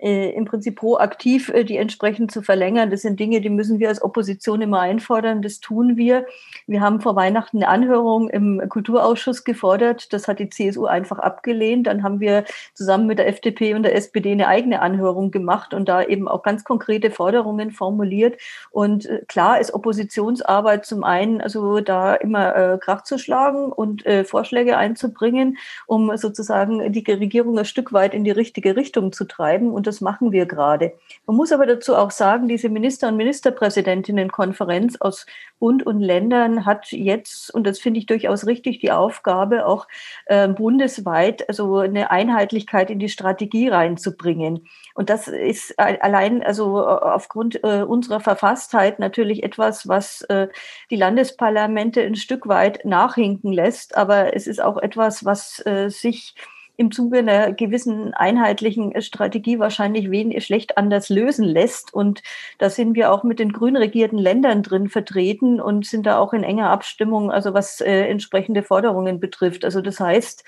[0.00, 2.90] äh, im Prinzip proaktiv äh, die entsprechend zu verlängern.
[2.90, 5.42] Das sind Dinge, die müssen wir als Opposition immer einfordern.
[5.42, 6.26] Das tun wir.
[6.66, 10.12] Wir haben vor Weihnachten eine Anhörung im Kulturausschuss gefordert.
[10.12, 11.86] Das hat die CSU einfach abgelehnt.
[11.86, 15.88] Dann haben wir zusammen mit der FDP und der SPD eine eigene Anhörung gemacht und
[15.88, 18.40] da eben auch ganz konkrete Forderungen formuliert.
[18.70, 24.06] Und äh, klar ist Oppositionsarbeit zum einen, also da immer äh, Krach zu schlagen und
[24.06, 29.24] äh, Vorschläge einzubringen, um sozusagen die Regierung ein Stück weit in die richtige Richtung zu
[29.24, 29.72] treiben.
[29.72, 30.92] Und das machen wir gerade.
[31.26, 35.26] Man muss aber dazu auch sagen, diese Minister- und Ministerpräsidentinnenkonferenz aus
[35.58, 39.88] Bund und Ländern hat jetzt, und das finde ich durchaus richtig, die Aufgabe, auch
[40.26, 44.68] äh, bundesweit also eine Einheitlichkeit in die Strategie reinzubringen.
[44.94, 50.46] Und das ist allein also aufgrund äh, unserer Verfasstheit natürlich etwas, was äh,
[50.90, 53.96] die Landesparlamente ein Stück weit nachhinken lässt.
[53.96, 56.36] Aber es ist auch etwas, was äh, sich
[56.80, 61.92] im Zuge einer gewissen einheitlichen Strategie wahrscheinlich wen schlecht anders lösen lässt.
[61.92, 62.22] Und
[62.56, 66.32] da sind wir auch mit den grün regierten Ländern drin vertreten und sind da auch
[66.32, 69.66] in enger Abstimmung, also was äh, entsprechende Forderungen betrifft.
[69.66, 70.42] Also das heißt,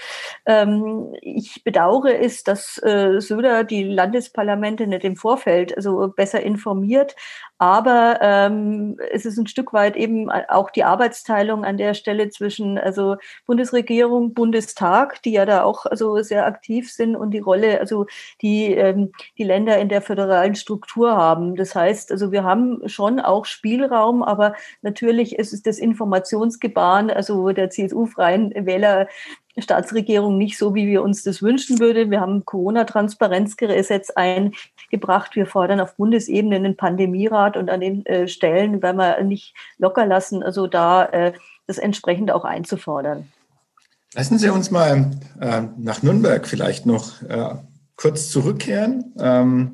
[0.46, 7.14] ähm, ich bedauere es, dass äh, Söder die Landesparlamente nicht im Vorfeld also besser informiert.
[7.62, 12.76] Aber ähm, es ist ein Stück weit eben auch die Arbeitsteilung an der Stelle zwischen
[12.76, 18.06] also Bundesregierung, Bundestag, die ja da auch also sehr aktiv sind und die Rolle, also
[18.40, 21.54] die ähm, die Länder in der föderalen Struktur haben.
[21.54, 27.52] Das heißt, also wir haben schon auch Spielraum, aber natürlich ist es das Informationsgebaren, also
[27.52, 29.06] der CSU-freien Wähler
[29.58, 32.10] Staatsregierung nicht so, wie wir uns das wünschen würden.
[32.10, 35.36] Wir haben Corona-Transparenzgesetz eingebracht.
[35.36, 40.06] Wir fordern auf Bundesebene einen Pandemierat und an den äh, Stellen werden wir nicht locker
[40.06, 41.32] lassen, also da äh,
[41.66, 43.28] das entsprechend auch einzufordern.
[44.14, 45.10] Lassen Sie uns mal
[45.40, 47.54] äh, nach Nürnberg vielleicht noch äh,
[47.96, 49.12] kurz zurückkehren.
[49.18, 49.72] Ähm,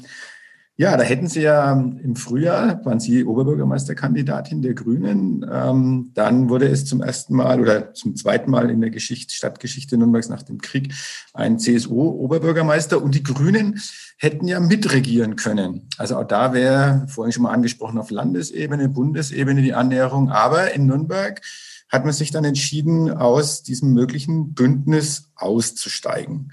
[0.81, 5.45] ja, da hätten Sie ja im Frühjahr, waren Sie Oberbürgermeisterkandidatin der Grünen.
[5.51, 9.99] Ähm, dann wurde es zum ersten Mal oder zum zweiten Mal in der Geschichte, Stadtgeschichte
[9.99, 10.95] Nürnbergs nach dem Krieg
[11.35, 13.81] ein CSU-Oberbürgermeister und die Grünen
[14.19, 15.89] hätten ja mitregieren können.
[15.99, 20.31] Also auch da wäre vorhin schon mal angesprochen auf Landesebene, Bundesebene die Annäherung.
[20.31, 21.43] Aber in Nürnberg
[21.89, 26.53] hat man sich dann entschieden, aus diesem möglichen Bündnis auszusteigen.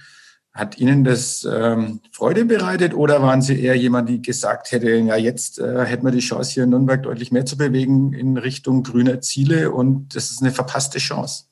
[0.56, 5.18] Hat Ihnen das ähm, Freude bereitet oder waren Sie eher jemand, die gesagt hätte, ja,
[5.18, 8.82] jetzt äh, hätten wir die Chance, hier in Nürnberg deutlich mehr zu bewegen in Richtung
[8.82, 11.46] grüner Ziele und das ist eine verpasste Chance?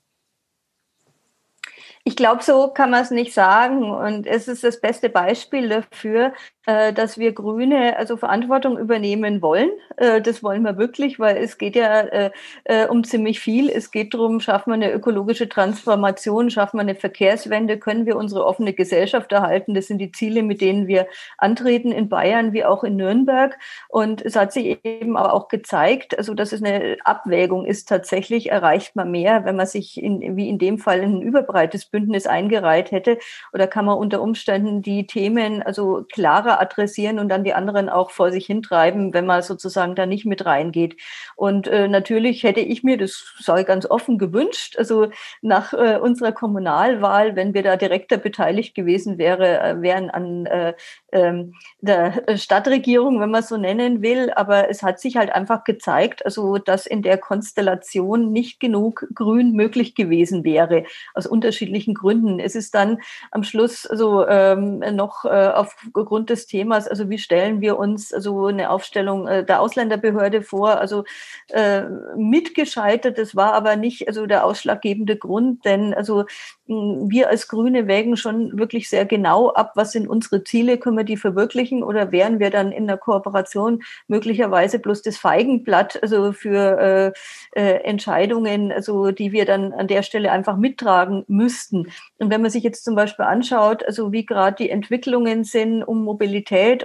[2.06, 3.92] Ich glaube, so kann man es nicht sagen.
[3.92, 6.34] Und es ist das beste Beispiel dafür,
[6.66, 9.70] dass wir Grüne also Verantwortung übernehmen wollen.
[9.98, 13.70] Äh, das wollen wir wirklich, weil es geht ja äh, um ziemlich viel.
[13.70, 18.46] Es geht darum, schaffen wir eine ökologische Transformation, schaffen wir eine Verkehrswende, können wir unsere
[18.46, 19.74] offene Gesellschaft erhalten.
[19.74, 23.58] Das sind die Ziele, mit denen wir antreten in Bayern wie auch in Nürnberg.
[23.90, 27.90] Und es hat sich eben aber auch gezeigt, also dass es eine Abwägung ist.
[27.90, 31.86] Tatsächlich erreicht man mehr, wenn man sich in, wie in dem Fall in ein überbreites
[31.86, 33.18] Bündnis eingereiht hätte.
[33.52, 37.90] Oder kann man unter Umständen die Themen also klarer Sache adressieren und dann die anderen
[37.90, 40.98] auch vor sich hintreiben, wenn man sozusagen da nicht mit reingeht.
[41.36, 45.10] Und äh, natürlich hätte ich mir, das sei ganz offen gewünscht, also
[45.42, 50.74] nach äh, unserer Kommunalwahl, wenn wir da direkter beteiligt gewesen wäre, äh, wären an äh,
[51.12, 54.32] ähm, der Stadtregierung, wenn man so nennen will.
[54.36, 59.54] Aber es hat sich halt einfach gezeigt, also dass in der Konstellation nicht genug Grün
[59.54, 62.40] möglich gewesen wäre, aus unterschiedlichen Gründen.
[62.40, 63.00] Es ist dann
[63.32, 68.48] am Schluss so ähm, noch äh, aufgrund des Themas, also wie stellen wir uns so
[68.48, 71.04] eine Aufstellung äh, der Ausländerbehörde vor, also
[71.50, 71.84] äh,
[72.16, 73.18] mitgescheitert.
[73.18, 76.26] Das war aber nicht also der ausschlaggebende Grund, denn also
[76.66, 81.04] wir als Grüne wägen schon wirklich sehr genau ab, was sind unsere Ziele, können wir
[81.04, 87.14] die verwirklichen oder wären wir dann in der Kooperation möglicherweise bloß das Feigenblatt, also für
[87.56, 91.92] äh, äh, Entscheidungen, also die wir dann an der Stelle einfach mittragen müssten.
[92.18, 96.04] Und wenn man sich jetzt zum Beispiel anschaut, also wie gerade die Entwicklungen sind um
[96.04, 96.33] Mobilität,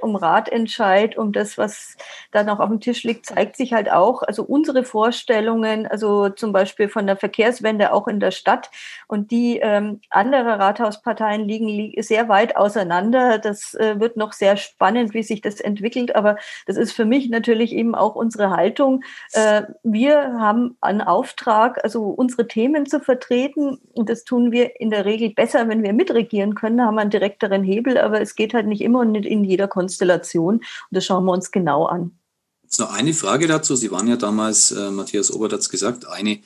[0.02, 1.96] um Ratentscheid, um das, was
[2.32, 6.52] da noch auf dem Tisch liegt, zeigt sich halt auch, also unsere Vorstellungen, also zum
[6.52, 8.70] Beispiel von der Verkehrswende auch in der Stadt
[9.06, 13.38] und die ähm, andere Rathausparteien liegen li sehr weit auseinander.
[13.38, 16.14] Das äh, wird noch sehr spannend, wie sich das entwickelt.
[16.14, 19.02] Aber das ist für mich natürlich eben auch unsere Haltung.
[19.32, 23.78] Äh, wir haben einen Auftrag, also unsere Themen zu vertreten.
[23.94, 27.11] Und das tun wir in der Regel besser, wenn wir mitregieren können, haben wir einen
[27.11, 27.98] direkteren Hebel.
[27.98, 30.57] Aber es geht halt nicht immer und nicht in jeder Konstellation.
[30.57, 32.18] Und das schauen wir uns genau an.
[32.62, 33.77] Jetzt noch eine Frage dazu.
[33.77, 36.40] Sie waren ja damals, äh, Matthias Obert hat es gesagt, eine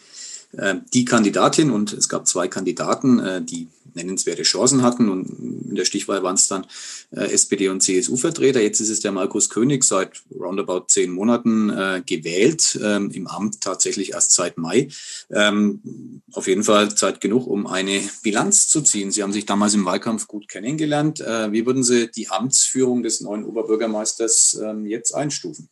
[0.92, 5.28] die Kandidatin und es gab zwei Kandidaten, äh, die nennenswerte Chancen hatten und
[5.68, 6.66] in der Stichwahl waren es dann
[7.10, 8.60] äh, SPD und CSU-Vertreter.
[8.60, 14.12] Jetzt ist es der Markus König seit roundabout zehn Monaten gewählt, ähm, im Amt tatsächlich
[14.12, 14.88] erst seit Mai.
[15.30, 19.10] Ähm, auf jeden Fall Zeit genug, um eine Bilanz zu ziehen.
[19.10, 21.20] Sie haben sich damals im Wahlkampf gut kennengelernt.
[21.20, 25.68] wie würden Sie die Amtsführung des neuen Oberbürgermeisters ähm, jetzt einstufen?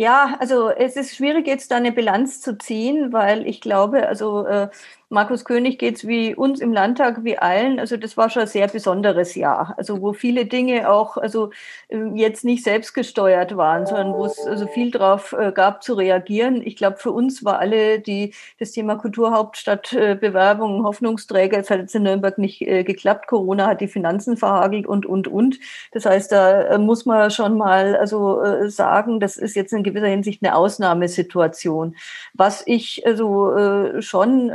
[0.00, 4.46] Ja, also es ist schwierig jetzt da eine Bilanz zu ziehen, weil ich glaube, also
[4.46, 4.68] äh,
[5.10, 7.80] Markus König geht es wie uns im Landtag, wie allen.
[7.80, 9.72] Also das war schon ein sehr besonderes Jahr.
[9.78, 11.50] Also wo viele Dinge auch also
[11.88, 15.94] ähm, jetzt nicht selbst gesteuert waren, sondern wo es also viel drauf äh, gab zu
[15.94, 16.60] reagieren.
[16.62, 21.58] Ich glaube, für uns war alle die das Thema Kulturhauptstadt äh, Hoffnungsträger.
[21.58, 23.28] Es hat jetzt in Nürnberg nicht äh, geklappt.
[23.28, 25.58] Corona hat die Finanzen verhagelt und und und.
[25.92, 30.42] Das heißt, da muss man schon mal also sagen, das ist jetzt in gewisser Hinsicht
[30.42, 31.96] eine Ausnahmesituation.
[32.34, 34.50] Was ich also schon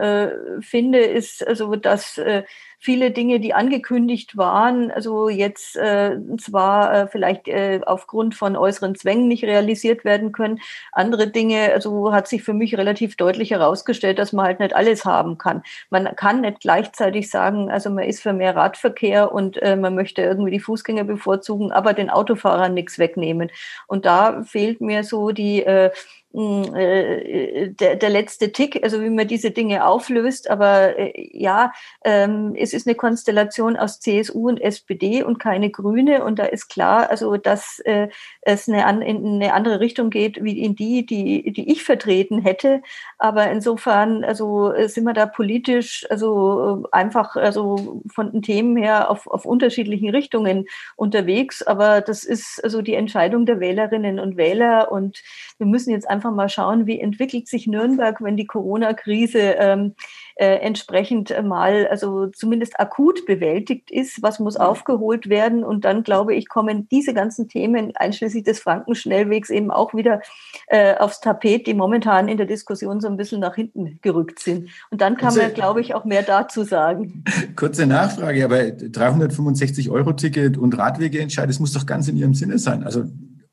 [0.61, 2.43] finde, ist also, dass äh,
[2.83, 8.95] viele Dinge, die angekündigt waren, also jetzt äh, zwar äh, vielleicht äh, aufgrund von äußeren
[8.95, 10.59] Zwängen nicht realisiert werden können,
[10.91, 15.05] andere Dinge, also hat sich für mich relativ deutlich herausgestellt, dass man halt nicht alles
[15.05, 15.63] haben kann.
[15.89, 20.21] Man kann nicht gleichzeitig sagen, also man ist für mehr Radverkehr und äh, man möchte
[20.21, 23.49] irgendwie die Fußgänger bevorzugen, aber den Autofahrern nichts wegnehmen.
[23.87, 25.91] Und da fehlt mir so die äh,
[26.35, 30.49] äh, der, der letzte Tick, also wie man diese Dinge auflöst.
[30.49, 31.71] Aber äh, ja,
[32.03, 36.23] ähm, es ist eine Konstellation aus CSU und SPD und keine Grüne.
[36.23, 38.07] Und da ist klar, also dass äh,
[38.41, 42.81] es eine, in eine andere Richtung geht, wie in die, die, die ich vertreten hätte.
[43.19, 49.27] Aber insofern, also sind wir da politisch, also einfach, also von den Themen her auf,
[49.27, 50.65] auf unterschiedlichen Richtungen
[50.95, 51.61] unterwegs.
[51.61, 54.91] Aber das ist also die Entscheidung der Wählerinnen und Wähler.
[54.91, 55.21] Und
[55.57, 59.95] wir müssen jetzt einfach mal schauen, wie entwickelt sich Nürnberg, wenn die Corona-Krise ähm,
[60.35, 65.63] äh, entsprechend mal, also zumindest akut bewältigt ist, was muss aufgeholt werden.
[65.63, 70.21] Und dann, glaube ich, kommen diese ganzen Themen, einschließlich des Frankenschnellwegs, eben auch wieder
[70.67, 74.69] äh, aufs Tapet, die momentan in der Diskussion so ein bisschen nach hinten gerückt sind.
[74.89, 77.23] Und dann kann man, glaube ich, auch mehr dazu sagen.
[77.55, 82.57] Kurze Nachfrage, aber 365 Euro Ticket und Radwegeentscheid, das muss doch ganz in Ihrem Sinne
[82.57, 82.83] sein.
[82.83, 83.03] Also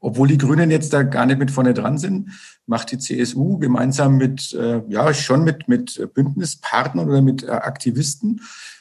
[0.01, 2.31] obwohl die Grünen jetzt da gar nicht mit vorne dran sind,
[2.67, 8.41] macht die CSU gemeinsam mit, äh, ja, schon mit, mit Bündnispartnern oder mit äh, Aktivisten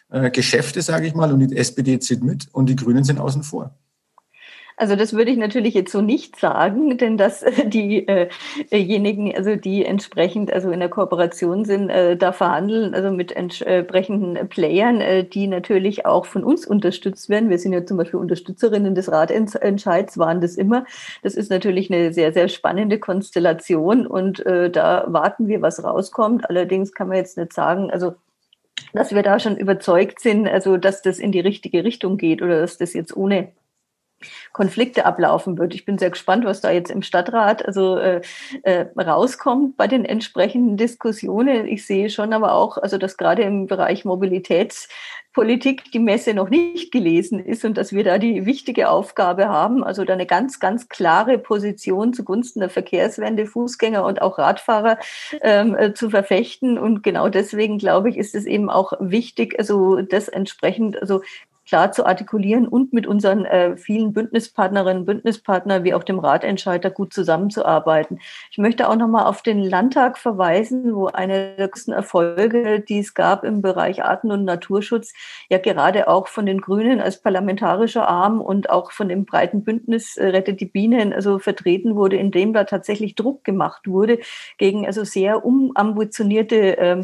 [0.09, 3.43] äh, Geschäfte, sage ich mal, und die SPD zieht mit und die Grünen sind außen
[3.43, 3.77] vor.
[4.79, 9.83] Also das würde ich natürlich jetzt so nicht sagen, denn dass äh, diejenigen, also die
[9.83, 15.47] entsprechend also in der Kooperation sind, äh, da verhandeln, also mit entsprechenden Playern, äh, die
[15.47, 17.49] natürlich auch von uns unterstützt werden.
[17.49, 20.85] Wir sind ja zum Beispiel Unterstützerinnen des Ratentscheids, waren das immer.
[21.23, 26.49] Das ist natürlich eine sehr, sehr spannende Konstellation und da warten wir, was rauskommt.
[26.49, 28.13] Allerdings kann man jetzt nicht sagen, also
[28.93, 32.61] dass wir da schon überzeugt sind, also dass das in die richtige Richtung geht oder
[32.61, 33.49] dass das jetzt ohne
[34.51, 35.73] Konflikte ablaufen wird.
[35.73, 38.21] Ich bin sehr gespannt, was da jetzt im Stadtrat also äh,
[38.63, 41.67] äh, rauskommt bei den entsprechenden Diskussionen.
[41.67, 46.91] Ich sehe schon aber auch, also dass gerade im Bereich Mobilitätspolitik die Messe noch nicht
[46.91, 50.89] gelesen ist und dass wir da die wichtige Aufgabe haben, also da eine ganz, ganz
[50.89, 54.97] klare Position zugunsten der Verkehrswende, Fußgänger und auch Radfahrer
[55.41, 56.77] ähm, äh, zu verfechten.
[56.77, 61.21] Und genau deswegen glaube ich, ist es eben auch wichtig, also das entsprechend also
[61.69, 67.13] klar zu artikulieren und mit unseren äh, vielen Bündnispartnerinnen, Bündnispartner wie auch dem Ratentscheider gut
[67.13, 68.19] zusammenzuarbeiten.
[68.49, 73.13] Ich möchte auch nochmal auf den Landtag verweisen, wo eine der größten Erfolge, die es
[73.13, 75.13] gab im Bereich Arten- und Naturschutz,
[75.49, 80.17] ja gerade auch von den Grünen als parlamentarischer Arm und auch von dem breiten Bündnis
[80.17, 84.19] äh, Rettet die Bienen also vertreten wurde, indem da tatsächlich Druck gemacht wurde
[84.57, 87.03] gegen also sehr unambitionierte äh,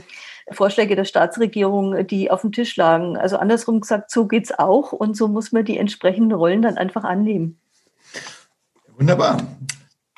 [0.52, 3.18] Vorschläge der Staatsregierung, die auf dem Tisch lagen.
[3.18, 7.04] Also andersrum gesagt, so geht's auch und so muss man die entsprechenden Rollen dann einfach
[7.04, 7.60] annehmen.
[8.98, 9.42] Wunderbar.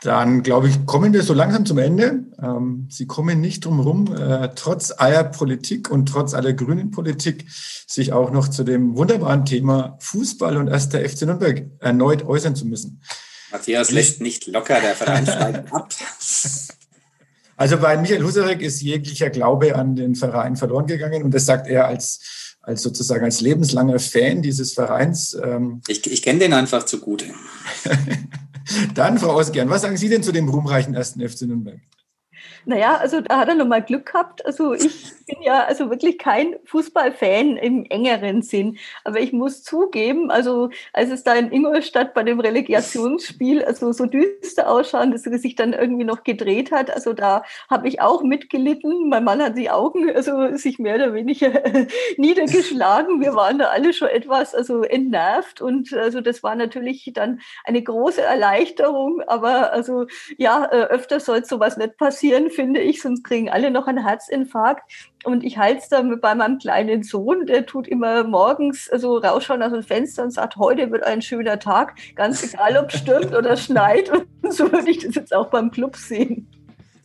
[0.02, 2.26] Dann glaube ich, kommen wir so langsam zum Ende.
[2.42, 7.46] Ähm, Sie kommen nicht drum herum, äh, trotz aller Politik und trotz aller grünen Politik,
[7.50, 12.56] sich auch noch zu dem wunderbaren Thema Fußball und erst der FC Nürnberg erneut äußern
[12.56, 13.02] zu müssen.
[13.52, 15.90] Matthias lässt nicht locker, der Verein steigt ab.
[17.58, 21.68] Also bei Michael Husarek ist jeglicher Glaube an den Verein verloren gegangen und das sagt
[21.68, 25.36] er als, als sozusagen als lebenslanger Fan dieses Vereins.
[25.44, 27.26] Ähm ich ich kenne den einfach zu gut.
[28.94, 31.80] Dann, Frau Ausgern, was sagen Sie denn zu dem ruhmreichen ersten FC Nürnberg?
[32.68, 34.46] Naja, also da hat er nochmal Glück gehabt.
[34.46, 38.78] Also ich bin ja also wirklich kein Fußballfan im engeren Sinn.
[39.06, 44.06] Aber ich muss zugeben, also als es da in Ingolstadt bei dem Relegationsspiel also so
[44.06, 48.22] düster ausschaut, dass es sich dann irgendwie noch gedreht hat, also da habe ich auch
[48.22, 49.08] mitgelitten.
[49.08, 51.64] Mein Mann hat die Augen also sich mehr oder weniger
[52.18, 53.22] niedergeschlagen.
[53.22, 57.82] Wir waren da alle schon etwas also entnervt und also das war natürlich dann eine
[57.82, 59.22] große Erleichterung.
[59.22, 60.08] Aber also
[60.38, 64.82] ja, äh, öfter soll sowas nicht passieren finde ich, sonst kriegen alle noch einen Herzinfarkt.
[65.24, 69.62] Und ich halte es da bei meinem kleinen Sohn, der tut immer morgens so rausschauen
[69.62, 73.36] aus dem Fenster und sagt, heute wird ein schöner Tag, ganz egal, ob es stürmt
[73.36, 74.10] oder schneit.
[74.42, 76.48] Und so würde ich das jetzt auch beim Club sehen.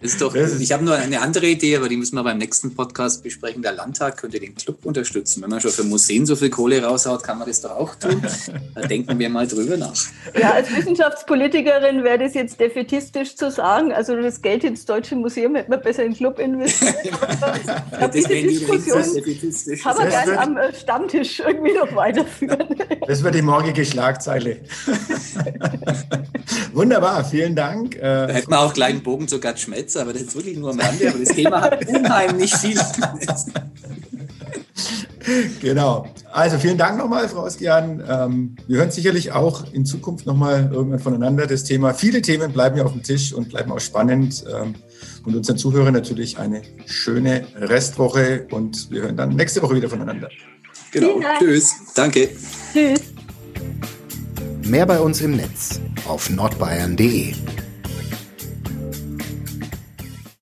[0.03, 3.22] Ist doch, ich habe nur eine andere Idee, aber die müssen wir beim nächsten Podcast
[3.22, 3.62] besprechen.
[3.62, 5.42] Der Landtag könnte den Club unterstützen.
[5.42, 8.20] Wenn man schon für Museen so viel Kohle raushaut, kann man das doch auch tun.
[8.74, 9.94] Da denken wir mal drüber nach.
[10.38, 13.92] Ja, als Wissenschaftspolitikerin wäre das jetzt defetistisch zu sagen.
[13.92, 16.96] Also das Geld ins Deutsche Museum hätte man besser in den Club investiert.
[17.92, 19.05] ja, diese Diskussion
[19.82, 22.64] kann man gerne am äh, Stammtisch irgendwie noch weiterführen.
[23.07, 24.61] Das wird die morgige Schlagzeile.
[26.72, 27.98] Wunderbar, vielen Dank.
[28.00, 30.59] Da hätten wir auch gleich einen Bogen zu Gerd Schmelz Witz, aber das ist wirklich
[30.59, 32.78] nur am Rande, aber das Thema hat unheimlich viel.
[35.61, 36.07] genau.
[36.32, 38.03] Also vielen Dank nochmal, Frau Oskian.
[38.09, 41.95] Ähm, wir hören sicherlich auch in Zukunft nochmal irgendwann voneinander das Thema.
[41.95, 44.45] Viele Themen bleiben ja auf dem Tisch und bleiben auch spannend.
[44.51, 44.74] Ähm,
[45.24, 50.28] und unseren Zuhörern natürlich eine schöne Restwoche und wir hören dann nächste Woche wieder voneinander.
[50.90, 51.20] Genau.
[51.38, 51.72] Tschüss.
[51.95, 52.28] Danke.
[52.72, 53.01] Tschüss.
[54.64, 57.34] Mehr bei uns im Netz auf nordbayern.de.